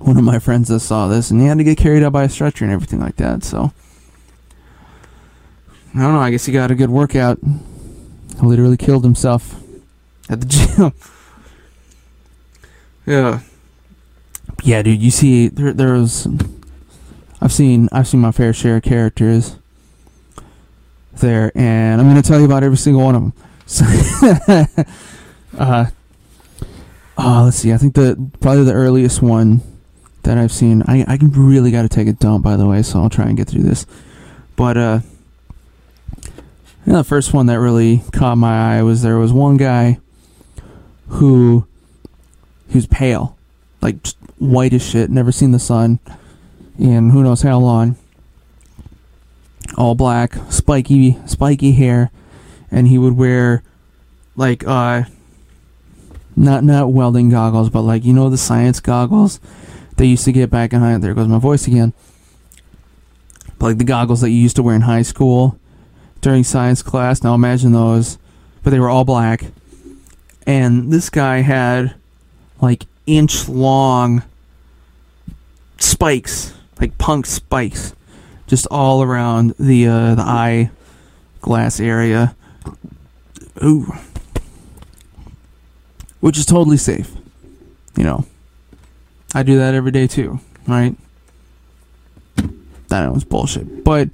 [0.04, 2.24] one of my friends that saw this, and he had to get carried out by
[2.24, 3.44] a stretcher and everything like that.
[3.44, 3.72] So,
[5.94, 6.20] I don't know.
[6.20, 7.40] I guess he got a good workout.
[7.42, 9.62] He Literally killed himself
[10.30, 10.94] at the gym.
[13.06, 13.42] yeah.
[14.64, 15.02] Yeah, dude.
[15.02, 16.28] You see, there, there's.
[17.42, 19.58] I've seen, I've seen my fair share of characters
[21.14, 23.34] there, and I'm to tell you about every single one of them.
[23.66, 23.86] So,
[25.58, 25.86] uh,
[27.18, 27.74] uh, let's see.
[27.74, 29.62] I think the probably the earliest one
[30.24, 30.84] that I've seen.
[30.88, 33.38] I I really got to take a dump, by the way, so I'll try and
[33.38, 33.86] get through this.
[34.56, 35.00] But uh,
[36.86, 40.00] the first one that really caught my eye was there was one guy
[41.08, 41.66] who
[42.70, 43.38] he was pale,
[43.82, 43.96] like
[44.40, 46.00] white as shit, never seen the sun
[46.80, 47.96] in who knows how long.
[49.78, 52.12] All black, spiky, spiky hair,
[52.70, 53.64] and he would wear
[54.36, 55.04] like uh,
[56.36, 59.40] not not welding goggles, but like you know the science goggles
[59.98, 60.98] they used to get back in high.
[60.98, 61.94] There goes my voice again.
[63.60, 65.60] But like the goggles that you used to wear in high school
[66.22, 67.24] during science class.
[67.24, 68.18] Now imagine those,
[68.64, 69.46] but they were all black.
[70.48, 71.96] And this guy had
[72.60, 74.24] like inch long
[75.78, 77.94] spikes, like punk spikes,
[78.48, 80.72] just all around the uh, the eye
[81.42, 82.36] glass area.
[83.64, 83.94] Ooh,
[86.20, 87.12] which is totally safe,
[87.96, 88.26] you know.
[89.34, 90.96] I do that every day too, right?
[92.90, 94.10] That was bullshit, but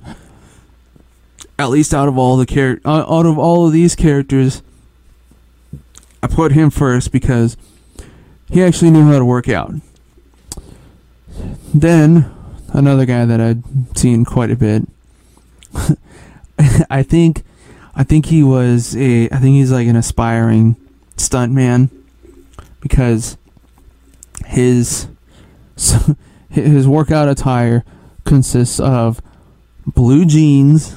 [1.57, 4.61] at least out of all the char- uh, out of all of these characters,
[6.21, 7.57] I put him first because
[8.49, 9.73] he actually knew how to work out.
[11.73, 12.31] Then
[12.69, 14.87] another guy that I'd seen quite a bit.
[16.89, 17.43] I think
[17.95, 20.75] I think he was a I think he's like an aspiring
[21.17, 21.89] stuntman
[22.79, 23.37] because
[24.47, 25.07] his
[26.49, 27.83] his workout attire
[28.23, 29.21] consists of
[29.85, 30.95] blue jeans,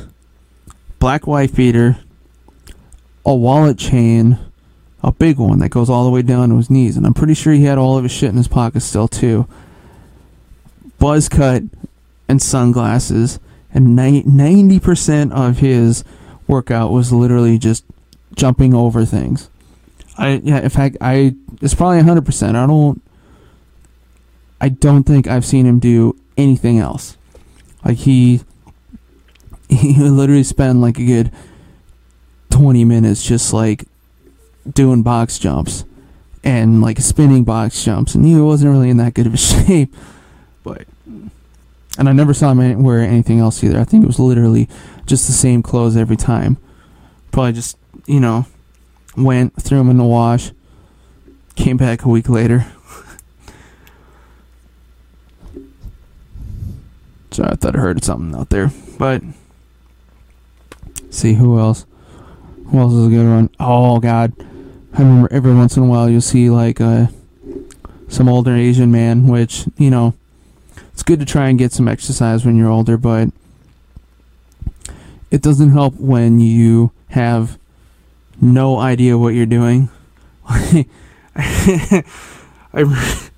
[0.99, 1.99] black wife beater,
[3.25, 4.39] a wallet chain,
[5.03, 7.35] a big one that goes all the way down to his knees, and I'm pretty
[7.35, 9.47] sure he had all of his shit in his pockets still too.
[10.99, 11.63] Buzz cut
[12.29, 13.41] and sunglasses,
[13.73, 16.05] and ninety percent of his
[16.47, 17.85] workout was literally just
[18.35, 19.49] jumping over things.
[20.19, 22.57] I yeah, in fact, I it's probably hundred percent.
[22.57, 23.03] I don't
[24.61, 27.17] I don't think I've seen him do anything else.
[27.85, 28.41] Like he
[29.69, 31.33] he would literally spend like a good
[32.51, 33.85] 20 minutes just like
[34.71, 35.85] doing box jumps
[36.43, 39.95] and like spinning box jumps and he wasn't really in that good of a shape
[40.63, 40.87] but
[41.99, 43.79] and I never saw him wear anything else either.
[43.79, 44.69] I think it was literally
[45.07, 46.57] just the same clothes every time.
[47.31, 48.47] Probably just, you know,
[49.17, 50.53] went, threw them in the wash,
[51.57, 52.67] came back a week later.
[57.31, 58.73] So I thought I heard something out there.
[58.99, 59.23] But
[61.11, 61.87] see who else?
[62.67, 63.51] Who else is a good one?
[63.59, 64.33] Oh God,
[64.95, 67.07] I remember every once in a while you'll see like uh,
[68.09, 70.15] some older Asian man, which you know
[70.93, 73.29] it's good to try and get some exercise when you're older, but
[75.31, 77.59] it doesn't help when you have
[78.41, 79.89] no idea what you're doing.
[80.47, 80.87] I,
[82.75, 83.29] I,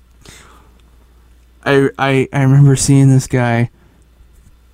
[1.97, 3.69] I, I remember seeing this guy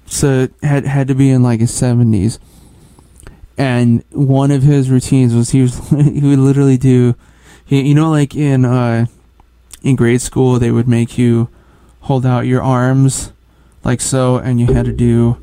[0.09, 2.39] so had had to be in like his seventies.
[3.57, 7.15] And one of his routines was he was he would literally do,
[7.65, 9.05] he, you know, like in uh,
[9.81, 11.49] in grade school they would make you
[12.01, 13.31] hold out your arms
[13.83, 15.37] like so, and you had to do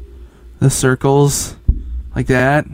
[0.59, 1.57] the circles
[2.15, 2.67] like that.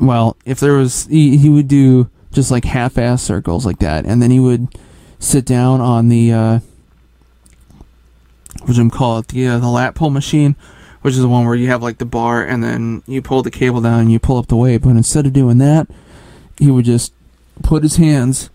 [0.00, 4.22] Well, if there was, he, he would do just like half-ass circles like that, and
[4.22, 4.68] then he would
[5.18, 6.60] sit down on the uh,
[8.64, 10.56] which I'm call it the uh, the lat pull machine,
[11.02, 13.50] which is the one where you have like the bar and then you pull the
[13.50, 14.82] cable down and you pull up the weight.
[14.82, 15.88] But instead of doing that,
[16.58, 17.12] he would just
[17.62, 18.50] put his hands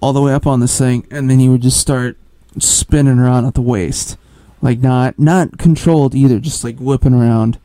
[0.00, 2.16] all the way up on this thing and then he would just start
[2.58, 4.16] spinning around at the waist,
[4.60, 7.58] like not not controlled either, just like whipping around.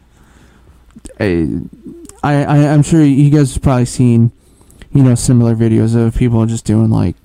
[1.19, 1.61] I
[2.23, 4.31] I, I I'm sure you guys have probably seen,
[4.91, 7.15] you know, similar videos of people just doing like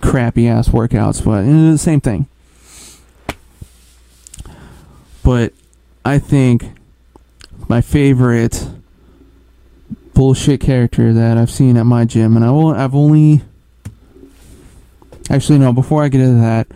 [0.00, 2.28] crappy ass workouts, but the same thing.
[5.24, 5.52] But
[6.04, 6.70] I think
[7.68, 8.68] my favorite
[10.12, 13.42] bullshit character that I've seen at my gym, and I will, I've only
[15.30, 15.72] actually no.
[15.72, 16.68] Before I get into that,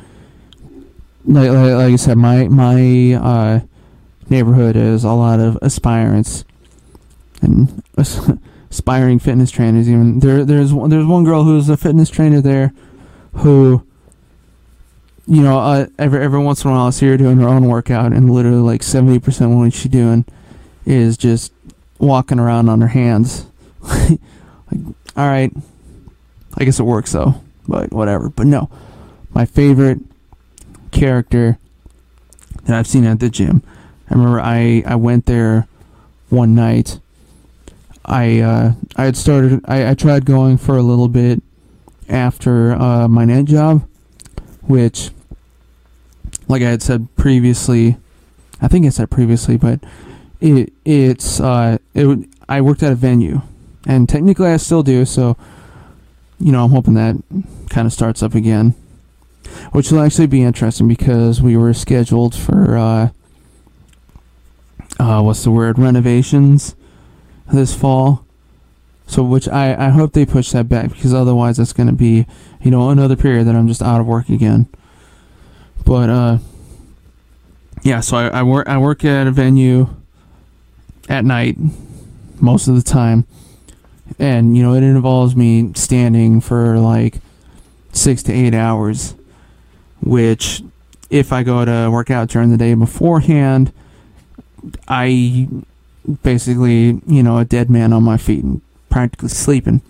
[1.24, 3.60] like like, like I said, my my uh,
[4.28, 6.44] neighborhood is a lot of aspirants
[7.42, 7.82] and
[8.70, 9.88] aspiring fitness trainers.
[9.88, 12.72] Even there, there's there's one girl who's a fitness trainer there,
[13.34, 13.84] who,
[15.28, 17.68] you know, uh, every every once in a while I see her doing her own
[17.68, 20.24] workout, and literally like seventy percent of what she's doing
[20.86, 21.52] is just
[21.98, 23.46] walking around on her hands.
[23.82, 24.20] like,
[25.16, 25.52] all right,
[26.56, 27.34] I guess it works though,
[27.66, 28.28] but whatever.
[28.28, 28.70] But no,
[29.30, 30.00] my favorite
[30.90, 31.58] character
[32.64, 33.62] that I've seen at the gym.
[34.10, 35.68] I remember I I went there
[36.30, 36.98] one night
[38.08, 39.60] I uh, I had started.
[39.66, 41.42] I, I tried going for a little bit
[42.08, 43.86] after uh, my net job,
[44.62, 45.10] which,
[46.48, 47.96] like I had said previously,
[48.60, 49.80] I think I said previously, but
[50.40, 53.42] it it's uh, it I worked at a venue,
[53.86, 55.04] and technically I still do.
[55.04, 55.36] So,
[56.40, 57.16] you know, I'm hoping that
[57.68, 58.74] kind of starts up again,
[59.72, 63.10] which will actually be interesting because we were scheduled for uh,
[64.98, 66.74] uh, what's the word renovations
[67.52, 68.24] this fall.
[69.06, 72.26] So, which I, I hope they push that back because otherwise that's going to be,
[72.60, 74.68] you know, another period that I'm just out of work again.
[75.88, 76.38] But, uh,
[77.82, 79.88] yeah, so I, I work I work at a venue
[81.08, 81.56] at night
[82.42, 83.26] most of the time,
[84.18, 87.20] and you know it involves me standing for like
[87.94, 89.14] six to eight hours,
[90.02, 90.62] which
[91.08, 93.72] if I go to work out during the day beforehand,
[94.88, 95.48] I
[96.22, 98.60] basically, you know, a dead man on my feet and
[98.90, 99.80] practically sleeping.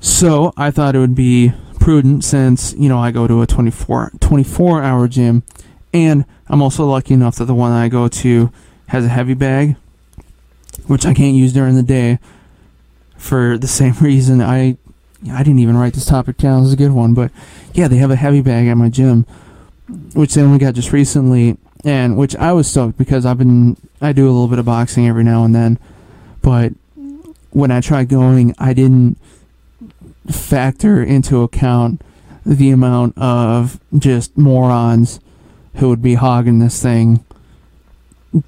[0.00, 4.12] So I thought it would be prudent since, you know, I go to a 24,
[4.20, 5.42] 24 hour gym
[5.92, 8.52] and I'm also lucky enough that the one I go to
[8.88, 9.76] has a heavy bag,
[10.86, 12.18] which I can't use during the day
[13.16, 14.76] for the same reason I
[15.30, 16.62] I didn't even write this topic down.
[16.62, 17.30] This is a good one, but
[17.74, 19.26] yeah, they have a heavy bag at my gym,
[20.14, 24.12] which they only got just recently, and which I was stoked because I've been I
[24.12, 25.78] do a little bit of boxing every now and then,
[26.40, 26.72] but
[27.50, 29.18] when I tried going, I didn't
[30.32, 32.02] factor into account
[32.44, 35.20] the amount of just morons
[35.76, 37.24] who would be hogging this thing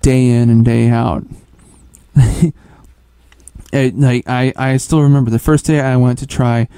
[0.01, 1.25] day in and day out.
[3.73, 6.69] it, like I, I still remember the first day I went to try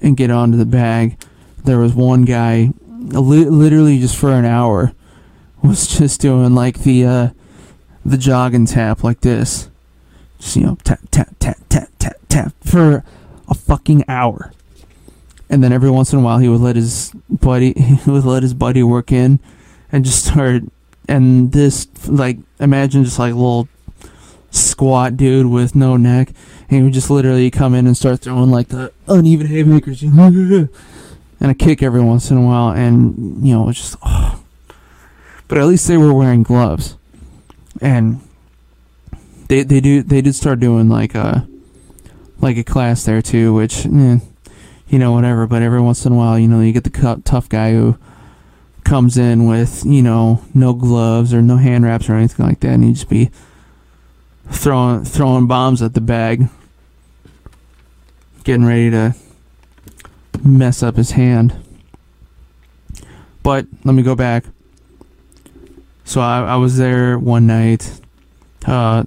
[0.00, 1.18] and get onto the bag,
[1.64, 4.92] there was one guy li- literally just for an hour
[5.62, 7.28] was just doing like the uh,
[8.04, 9.68] the jog and tap like this.
[10.38, 13.04] Just, you know, tap, tap, tap, tap, tap, tap for
[13.48, 14.52] a fucking hour.
[15.48, 18.42] And then every once in a while he would let his buddy he would let
[18.42, 19.40] his buddy work in
[19.92, 20.62] and just start
[21.08, 23.68] and this like imagine just like a little
[24.50, 26.28] squat dude with no neck
[26.68, 30.70] and he would just literally come in and start throwing like the uneven haymakers and
[31.40, 34.42] a kick every once in a while and you know it's just oh.
[35.48, 36.96] but at least they were wearing gloves
[37.80, 38.20] and
[39.48, 41.46] they they do they did start doing like a
[42.40, 44.18] like a class there too, which eh,
[44.88, 45.46] you know whatever.
[45.46, 47.98] But every once in a while, you know, you get the tough guy who
[48.84, 52.70] comes in with you know no gloves or no hand wraps or anything like that,
[52.70, 53.30] and you just be
[54.50, 56.48] throwing throwing bombs at the bag,
[58.44, 59.14] getting ready to
[60.42, 61.54] mess up his hand.
[63.42, 64.44] But let me go back.
[66.04, 68.00] So I, I was there one night.
[68.64, 69.04] Uh,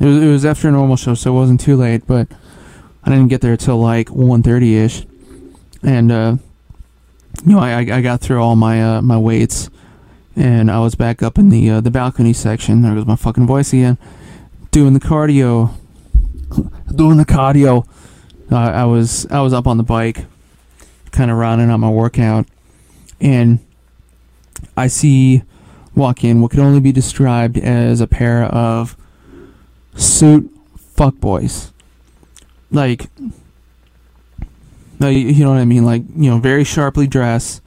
[0.00, 2.26] it was, it was after a normal show, so it wasn't too late, but
[3.04, 5.06] I didn't get there till like 1.30 ish,
[5.82, 6.36] and uh,
[7.44, 9.68] you know I, I got through all my uh, my weights,
[10.34, 12.82] and I was back up in the uh, the balcony section.
[12.82, 13.98] There goes my fucking voice again,
[14.70, 15.74] doing the cardio,
[16.94, 17.86] doing the cardio.
[18.50, 20.24] I was I was up on the bike,
[21.12, 22.46] kind of rounding out my workout,
[23.20, 23.60] and
[24.76, 25.42] I see
[25.94, 28.96] walk in what could only be described as a pair of
[29.94, 30.50] suit
[30.96, 31.72] fuckboys.
[32.70, 33.08] Like,
[35.00, 35.84] you know what I mean?
[35.84, 37.62] Like, you know, very sharply dressed,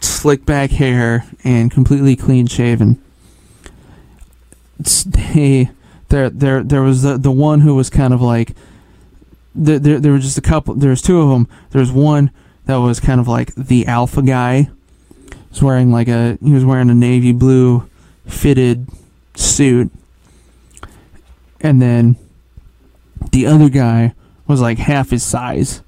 [0.00, 3.02] slick back hair, and completely clean shaven.
[4.78, 5.70] They,
[6.08, 8.54] there, there, there was the the one who was kind of like,
[9.54, 10.74] there, there, there were just a couple.
[10.74, 11.48] There was two of them.
[11.70, 12.30] There was one
[12.66, 14.68] that was kind of like the alpha guy
[15.50, 17.88] was wearing like a he was wearing a navy blue
[18.26, 18.88] fitted
[19.34, 19.90] suit,
[21.60, 22.16] and then
[23.32, 24.14] the other guy
[24.46, 25.82] was like half his size,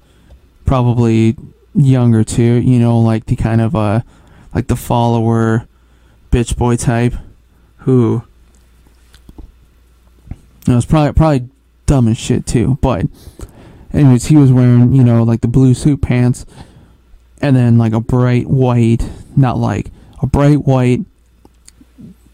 [0.65, 1.35] probably
[1.73, 2.43] younger too.
[2.43, 4.01] You know, like the kind of uh,
[4.53, 5.67] like the follower,
[6.31, 7.13] bitch boy type,
[7.79, 8.23] who.
[10.67, 11.49] You know, it's probably probably
[11.85, 13.07] dumb as shit too, but
[13.91, 16.45] anyways, he was wearing you know like the blue suit pants,
[17.41, 19.91] and then like a bright white, not like
[20.21, 20.99] a bright white,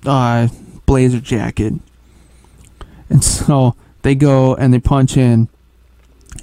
[0.06, 0.48] uh,
[0.86, 1.74] blazer jacket,
[3.10, 5.50] and so they go and they punch in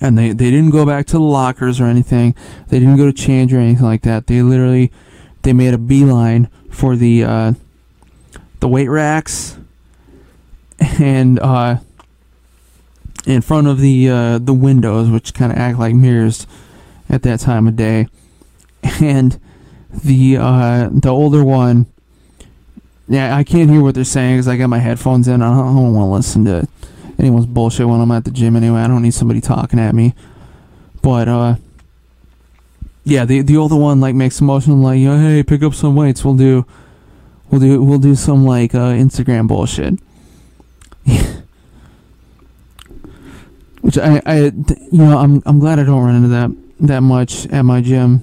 [0.00, 2.34] and they, they didn't go back to the lockers or anything.
[2.68, 4.26] They didn't go to change or anything like that.
[4.26, 4.90] They literally
[5.42, 7.52] they made a beeline for the uh,
[8.60, 9.58] the weight racks
[10.98, 11.76] and uh,
[13.26, 16.46] in front of the uh, the windows, which kind of act like mirrors
[17.08, 18.08] at that time of day.
[19.00, 19.38] And
[19.92, 21.86] the uh, the older one,
[23.12, 25.42] yeah, I can't hear what they're saying because I got my headphones in.
[25.42, 26.66] I don't, don't want to listen to
[27.18, 28.80] anyone's bullshit when I'm at the gym anyway.
[28.80, 30.14] I don't need somebody talking at me.
[31.02, 31.56] But uh
[33.04, 36.24] yeah, the the older one like makes a motion like, hey, pick up some weights.
[36.24, 36.64] We'll do
[37.50, 40.00] we'll do we'll do some like uh Instagram bullshit.
[43.82, 46.50] Which I I you know, I'm I'm glad I don't run into that
[46.80, 48.22] that much at my gym.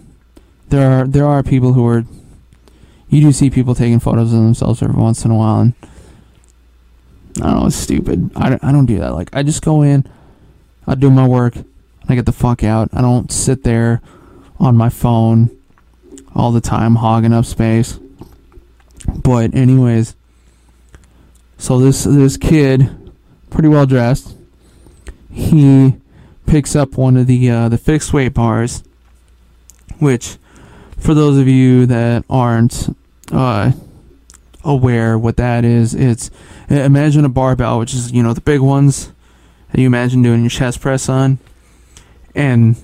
[0.69, 2.05] There are there are people who are
[3.09, 5.73] you do see people taking photos of themselves every once in a while and
[7.41, 8.31] I don't know, it's stupid.
[8.35, 9.13] I don't, I don't do that.
[9.13, 10.05] Like, I just go in,
[10.85, 11.55] I do my work,
[12.07, 12.89] I get the fuck out.
[12.91, 14.01] I don't sit there
[14.59, 15.49] on my phone
[16.35, 17.99] all the time, hogging up space.
[19.23, 20.15] But, anyways,
[21.57, 23.11] so this this kid,
[23.49, 24.35] pretty well dressed,
[25.31, 25.95] he
[26.45, 28.83] picks up one of the uh, the fixed weight bars,
[29.99, 30.37] which,
[30.97, 32.95] for those of you that aren't
[33.31, 33.71] uh,
[34.63, 36.29] aware what that is, it's
[36.69, 39.11] imagine a barbell, which is you know the big ones
[39.71, 41.39] that you imagine doing your chest press on,
[42.35, 42.75] and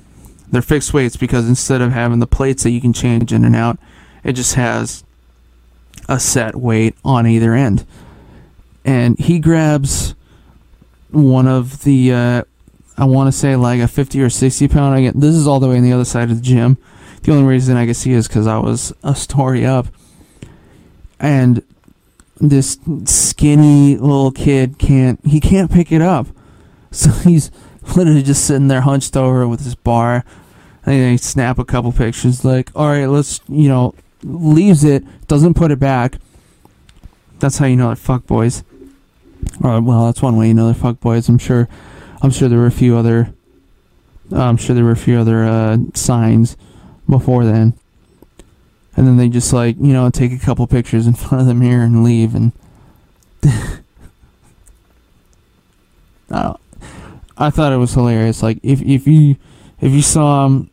[0.51, 3.55] they're fixed weights because instead of having the plates that you can change in and
[3.55, 3.77] out,
[4.23, 5.03] it just has
[6.07, 7.85] a set weight on either end.
[8.83, 10.13] And he grabs
[11.09, 12.43] one of the, uh,
[12.97, 14.95] I want to say like a 50 or 60 pound.
[14.95, 16.77] I get, this is all the way on the other side of the gym.
[17.23, 19.87] The only reason I could see is because I was a story up.
[21.19, 21.63] And
[22.39, 26.27] this skinny little kid can't he can't pick it up.
[26.95, 27.51] So he's
[27.97, 30.23] literally just sitting there hunched over with his bar.
[30.85, 35.55] And they snap a couple pictures like, all right, let's you know, leaves it, doesn't
[35.55, 36.15] put it back.
[37.39, 38.63] That's how you know they're fuck boys.
[39.59, 41.27] Well, that's one way you know they're fuck boys.
[41.27, 41.67] I'm sure
[42.21, 43.33] I'm sure there were a few other
[44.31, 46.55] I'm sure there were a few other uh, signs
[47.09, 47.77] before then
[48.97, 51.53] and then they just like you know take a couple pictures in front of the
[51.53, 52.51] mirror and leave and
[56.31, 56.55] I,
[57.37, 58.41] I thought it was hilarious.
[58.41, 59.35] Like if if you
[59.81, 60.69] if you saw him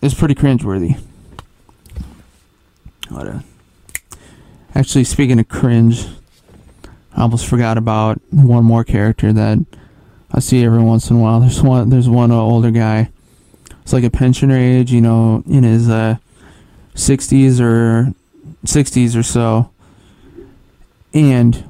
[0.00, 0.98] it's pretty cringeworthy.
[3.08, 3.44] What a,
[4.74, 6.06] actually speaking of cringe
[7.14, 9.58] I almost forgot about one more character that
[10.30, 11.40] I see every once in a while.
[11.40, 13.10] There's one there's one older guy.
[13.82, 16.16] It's like a pensioner age you know in his uh
[16.94, 18.14] 60s or
[18.64, 19.70] 60s or so,
[21.14, 21.64] and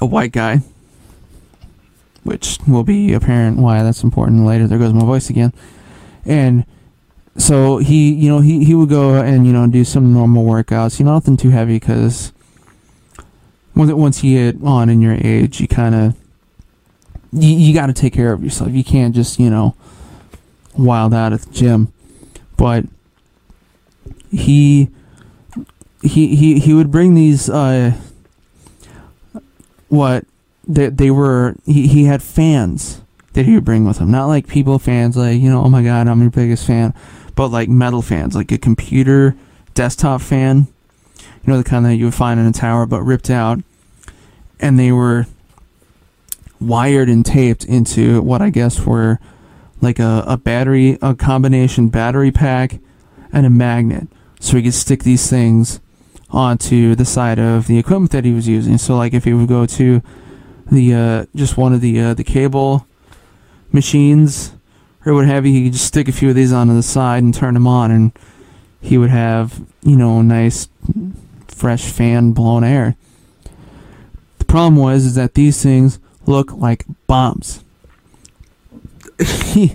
[0.00, 0.60] a white guy,
[2.22, 4.66] which will be apparent why that's important later.
[4.66, 5.52] There goes my voice again.
[6.24, 6.64] And
[7.36, 10.98] so he, you know, he, he would go and, you know, do some normal workouts,
[10.98, 12.32] you know, nothing too heavy because
[13.74, 16.16] once once you get on in your age, you kind of,
[17.32, 18.72] you, you got to take care of yourself.
[18.72, 19.74] You can't just, you know,
[20.76, 21.92] wild out at the gym.
[22.56, 22.84] But
[24.30, 24.88] he
[26.02, 27.92] he he he would bring these uh
[29.88, 30.24] what
[30.66, 33.02] they they were he he had fans
[33.32, 34.10] that he would bring with him.
[34.10, 36.94] Not like people fans like you know oh my god I'm your biggest fan
[37.34, 39.36] but like metal fans like a computer
[39.74, 40.66] desktop fan
[41.44, 43.60] you know the kind that you would find in a tower but ripped out.
[44.58, 45.26] And they were
[46.60, 49.18] wired and taped into what I guess were
[49.80, 52.78] like a, a battery a combination battery pack
[53.32, 54.08] and a magnet
[54.40, 55.80] so he could stick these things
[56.30, 58.78] onto the side of the equipment that he was using.
[58.78, 60.02] So like if he would go to
[60.70, 62.86] the uh, just one of the uh, the cable
[63.70, 64.52] machines
[65.04, 67.22] or what have you, he could just stick a few of these onto the side
[67.22, 68.12] and turn them on, and
[68.80, 70.68] he would have you know nice
[71.48, 72.96] fresh fan blown air.
[74.38, 77.62] The problem was is that these things look like bombs.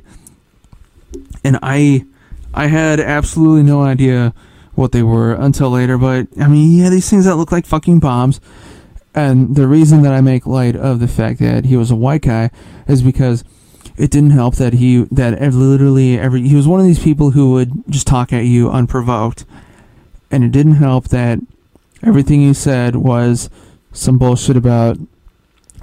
[1.44, 2.06] and I
[2.54, 4.34] I had absolutely no idea
[4.76, 5.98] what they were until later.
[5.98, 8.40] But I mean, yeah, these things that look like fucking bombs,
[9.14, 12.24] And the reason that I make light of the fact that he was a white
[12.24, 12.52] guy
[12.88, 13.44] is because
[13.98, 17.52] it didn't help that he that literally every he was one of these people who
[17.54, 19.46] would just talk at you unprovoked,
[20.30, 21.40] and it didn't help that
[22.04, 23.50] everything he said was
[23.94, 24.98] some bullshit about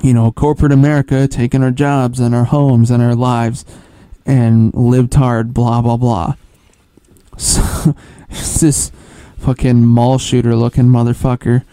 [0.03, 3.65] you know corporate America taking our jobs and our homes and our lives
[4.27, 6.35] and lived hard blah blah blah.
[7.39, 7.97] So
[8.33, 8.93] it's this
[9.39, 11.65] fucking mall shooter looking motherfucker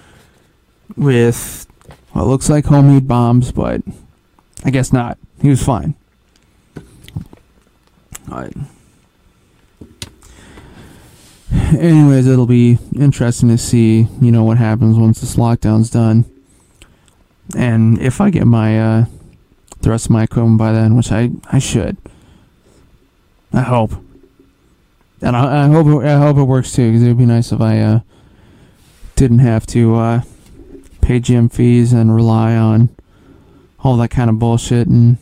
[0.96, 1.68] with
[2.12, 3.82] what looks like homemade bombs, but
[4.64, 5.18] I guess not.
[5.42, 5.96] He was fine.
[8.30, 8.56] Alright.
[11.52, 16.26] Anyways, it'll be interesting to see, you know, what happens once this lockdown's done.
[17.56, 19.06] And if I get my, uh,
[19.82, 21.98] the rest of my equipment by then, which I, I should.
[23.54, 23.94] I hope.
[25.22, 27.52] And I, I hope it, I hope it works too, because it would be nice
[27.52, 28.00] if I, uh,
[29.16, 30.22] didn't have to, uh,
[31.02, 32.90] pay gym fees and rely on
[33.80, 35.18] all that kind of bullshit and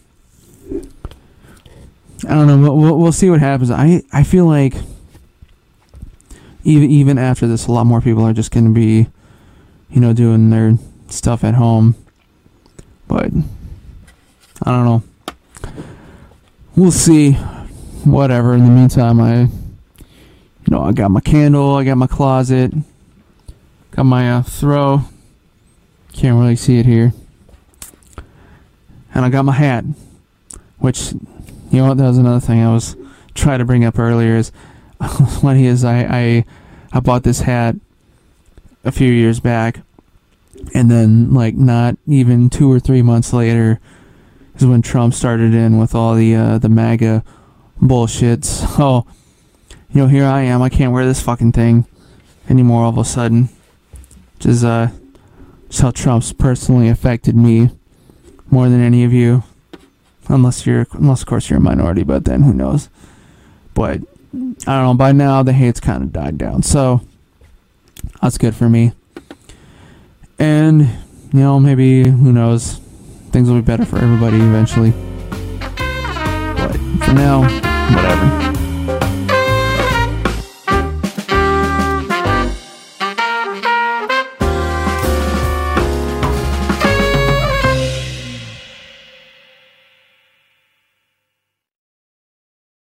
[2.24, 2.74] I don't know.
[2.74, 3.70] We'll, we'll see what happens.
[3.70, 4.74] I, I feel like
[6.64, 9.08] even even after this, a lot more people are just going to be,
[9.90, 10.74] you know, doing their
[11.10, 11.96] stuff at home.
[13.08, 13.32] But
[14.64, 15.04] I don't know.
[16.76, 17.34] We'll see.
[18.04, 18.54] Whatever.
[18.54, 19.48] In the meantime, I,
[20.68, 21.76] you know, I got my candle.
[21.76, 22.74] I got my closet.
[23.92, 25.02] Got my uh, throw.
[26.12, 27.14] Can't really see it here.
[29.14, 29.86] And I got my hat,
[30.80, 31.14] which
[31.72, 31.98] you know what?
[31.98, 32.98] That was another thing I was
[33.34, 34.36] trying to bring up earlier.
[34.36, 34.50] Is
[35.42, 36.46] when he is I, I
[36.92, 37.76] I bought this hat
[38.84, 39.80] a few years back,
[40.74, 43.80] and then like not even two or three months later
[44.58, 47.24] is when Trump started in with all the uh, the MAGA
[47.82, 48.44] bullshit.
[48.44, 49.08] So
[49.98, 50.62] you know, here I am.
[50.62, 51.88] I can't wear this fucking thing
[52.48, 52.84] anymore.
[52.84, 53.50] All of a sudden,
[54.36, 54.92] which is uh,
[55.70, 57.72] just how Trump's personally affected me
[58.52, 59.42] more than any of you.
[60.28, 62.90] Unless you're unless of course you're a minority but then who knows?
[63.74, 64.02] But
[64.34, 64.94] i don't know.
[64.94, 66.62] By now the hate's kind of died down.
[66.62, 67.02] So
[68.22, 68.92] that's good for me.
[70.38, 72.76] And you know maybe who knows?
[73.32, 74.92] Things will be better for everybody eventually.
[76.56, 77.42] But for now
[77.96, 78.67] whatever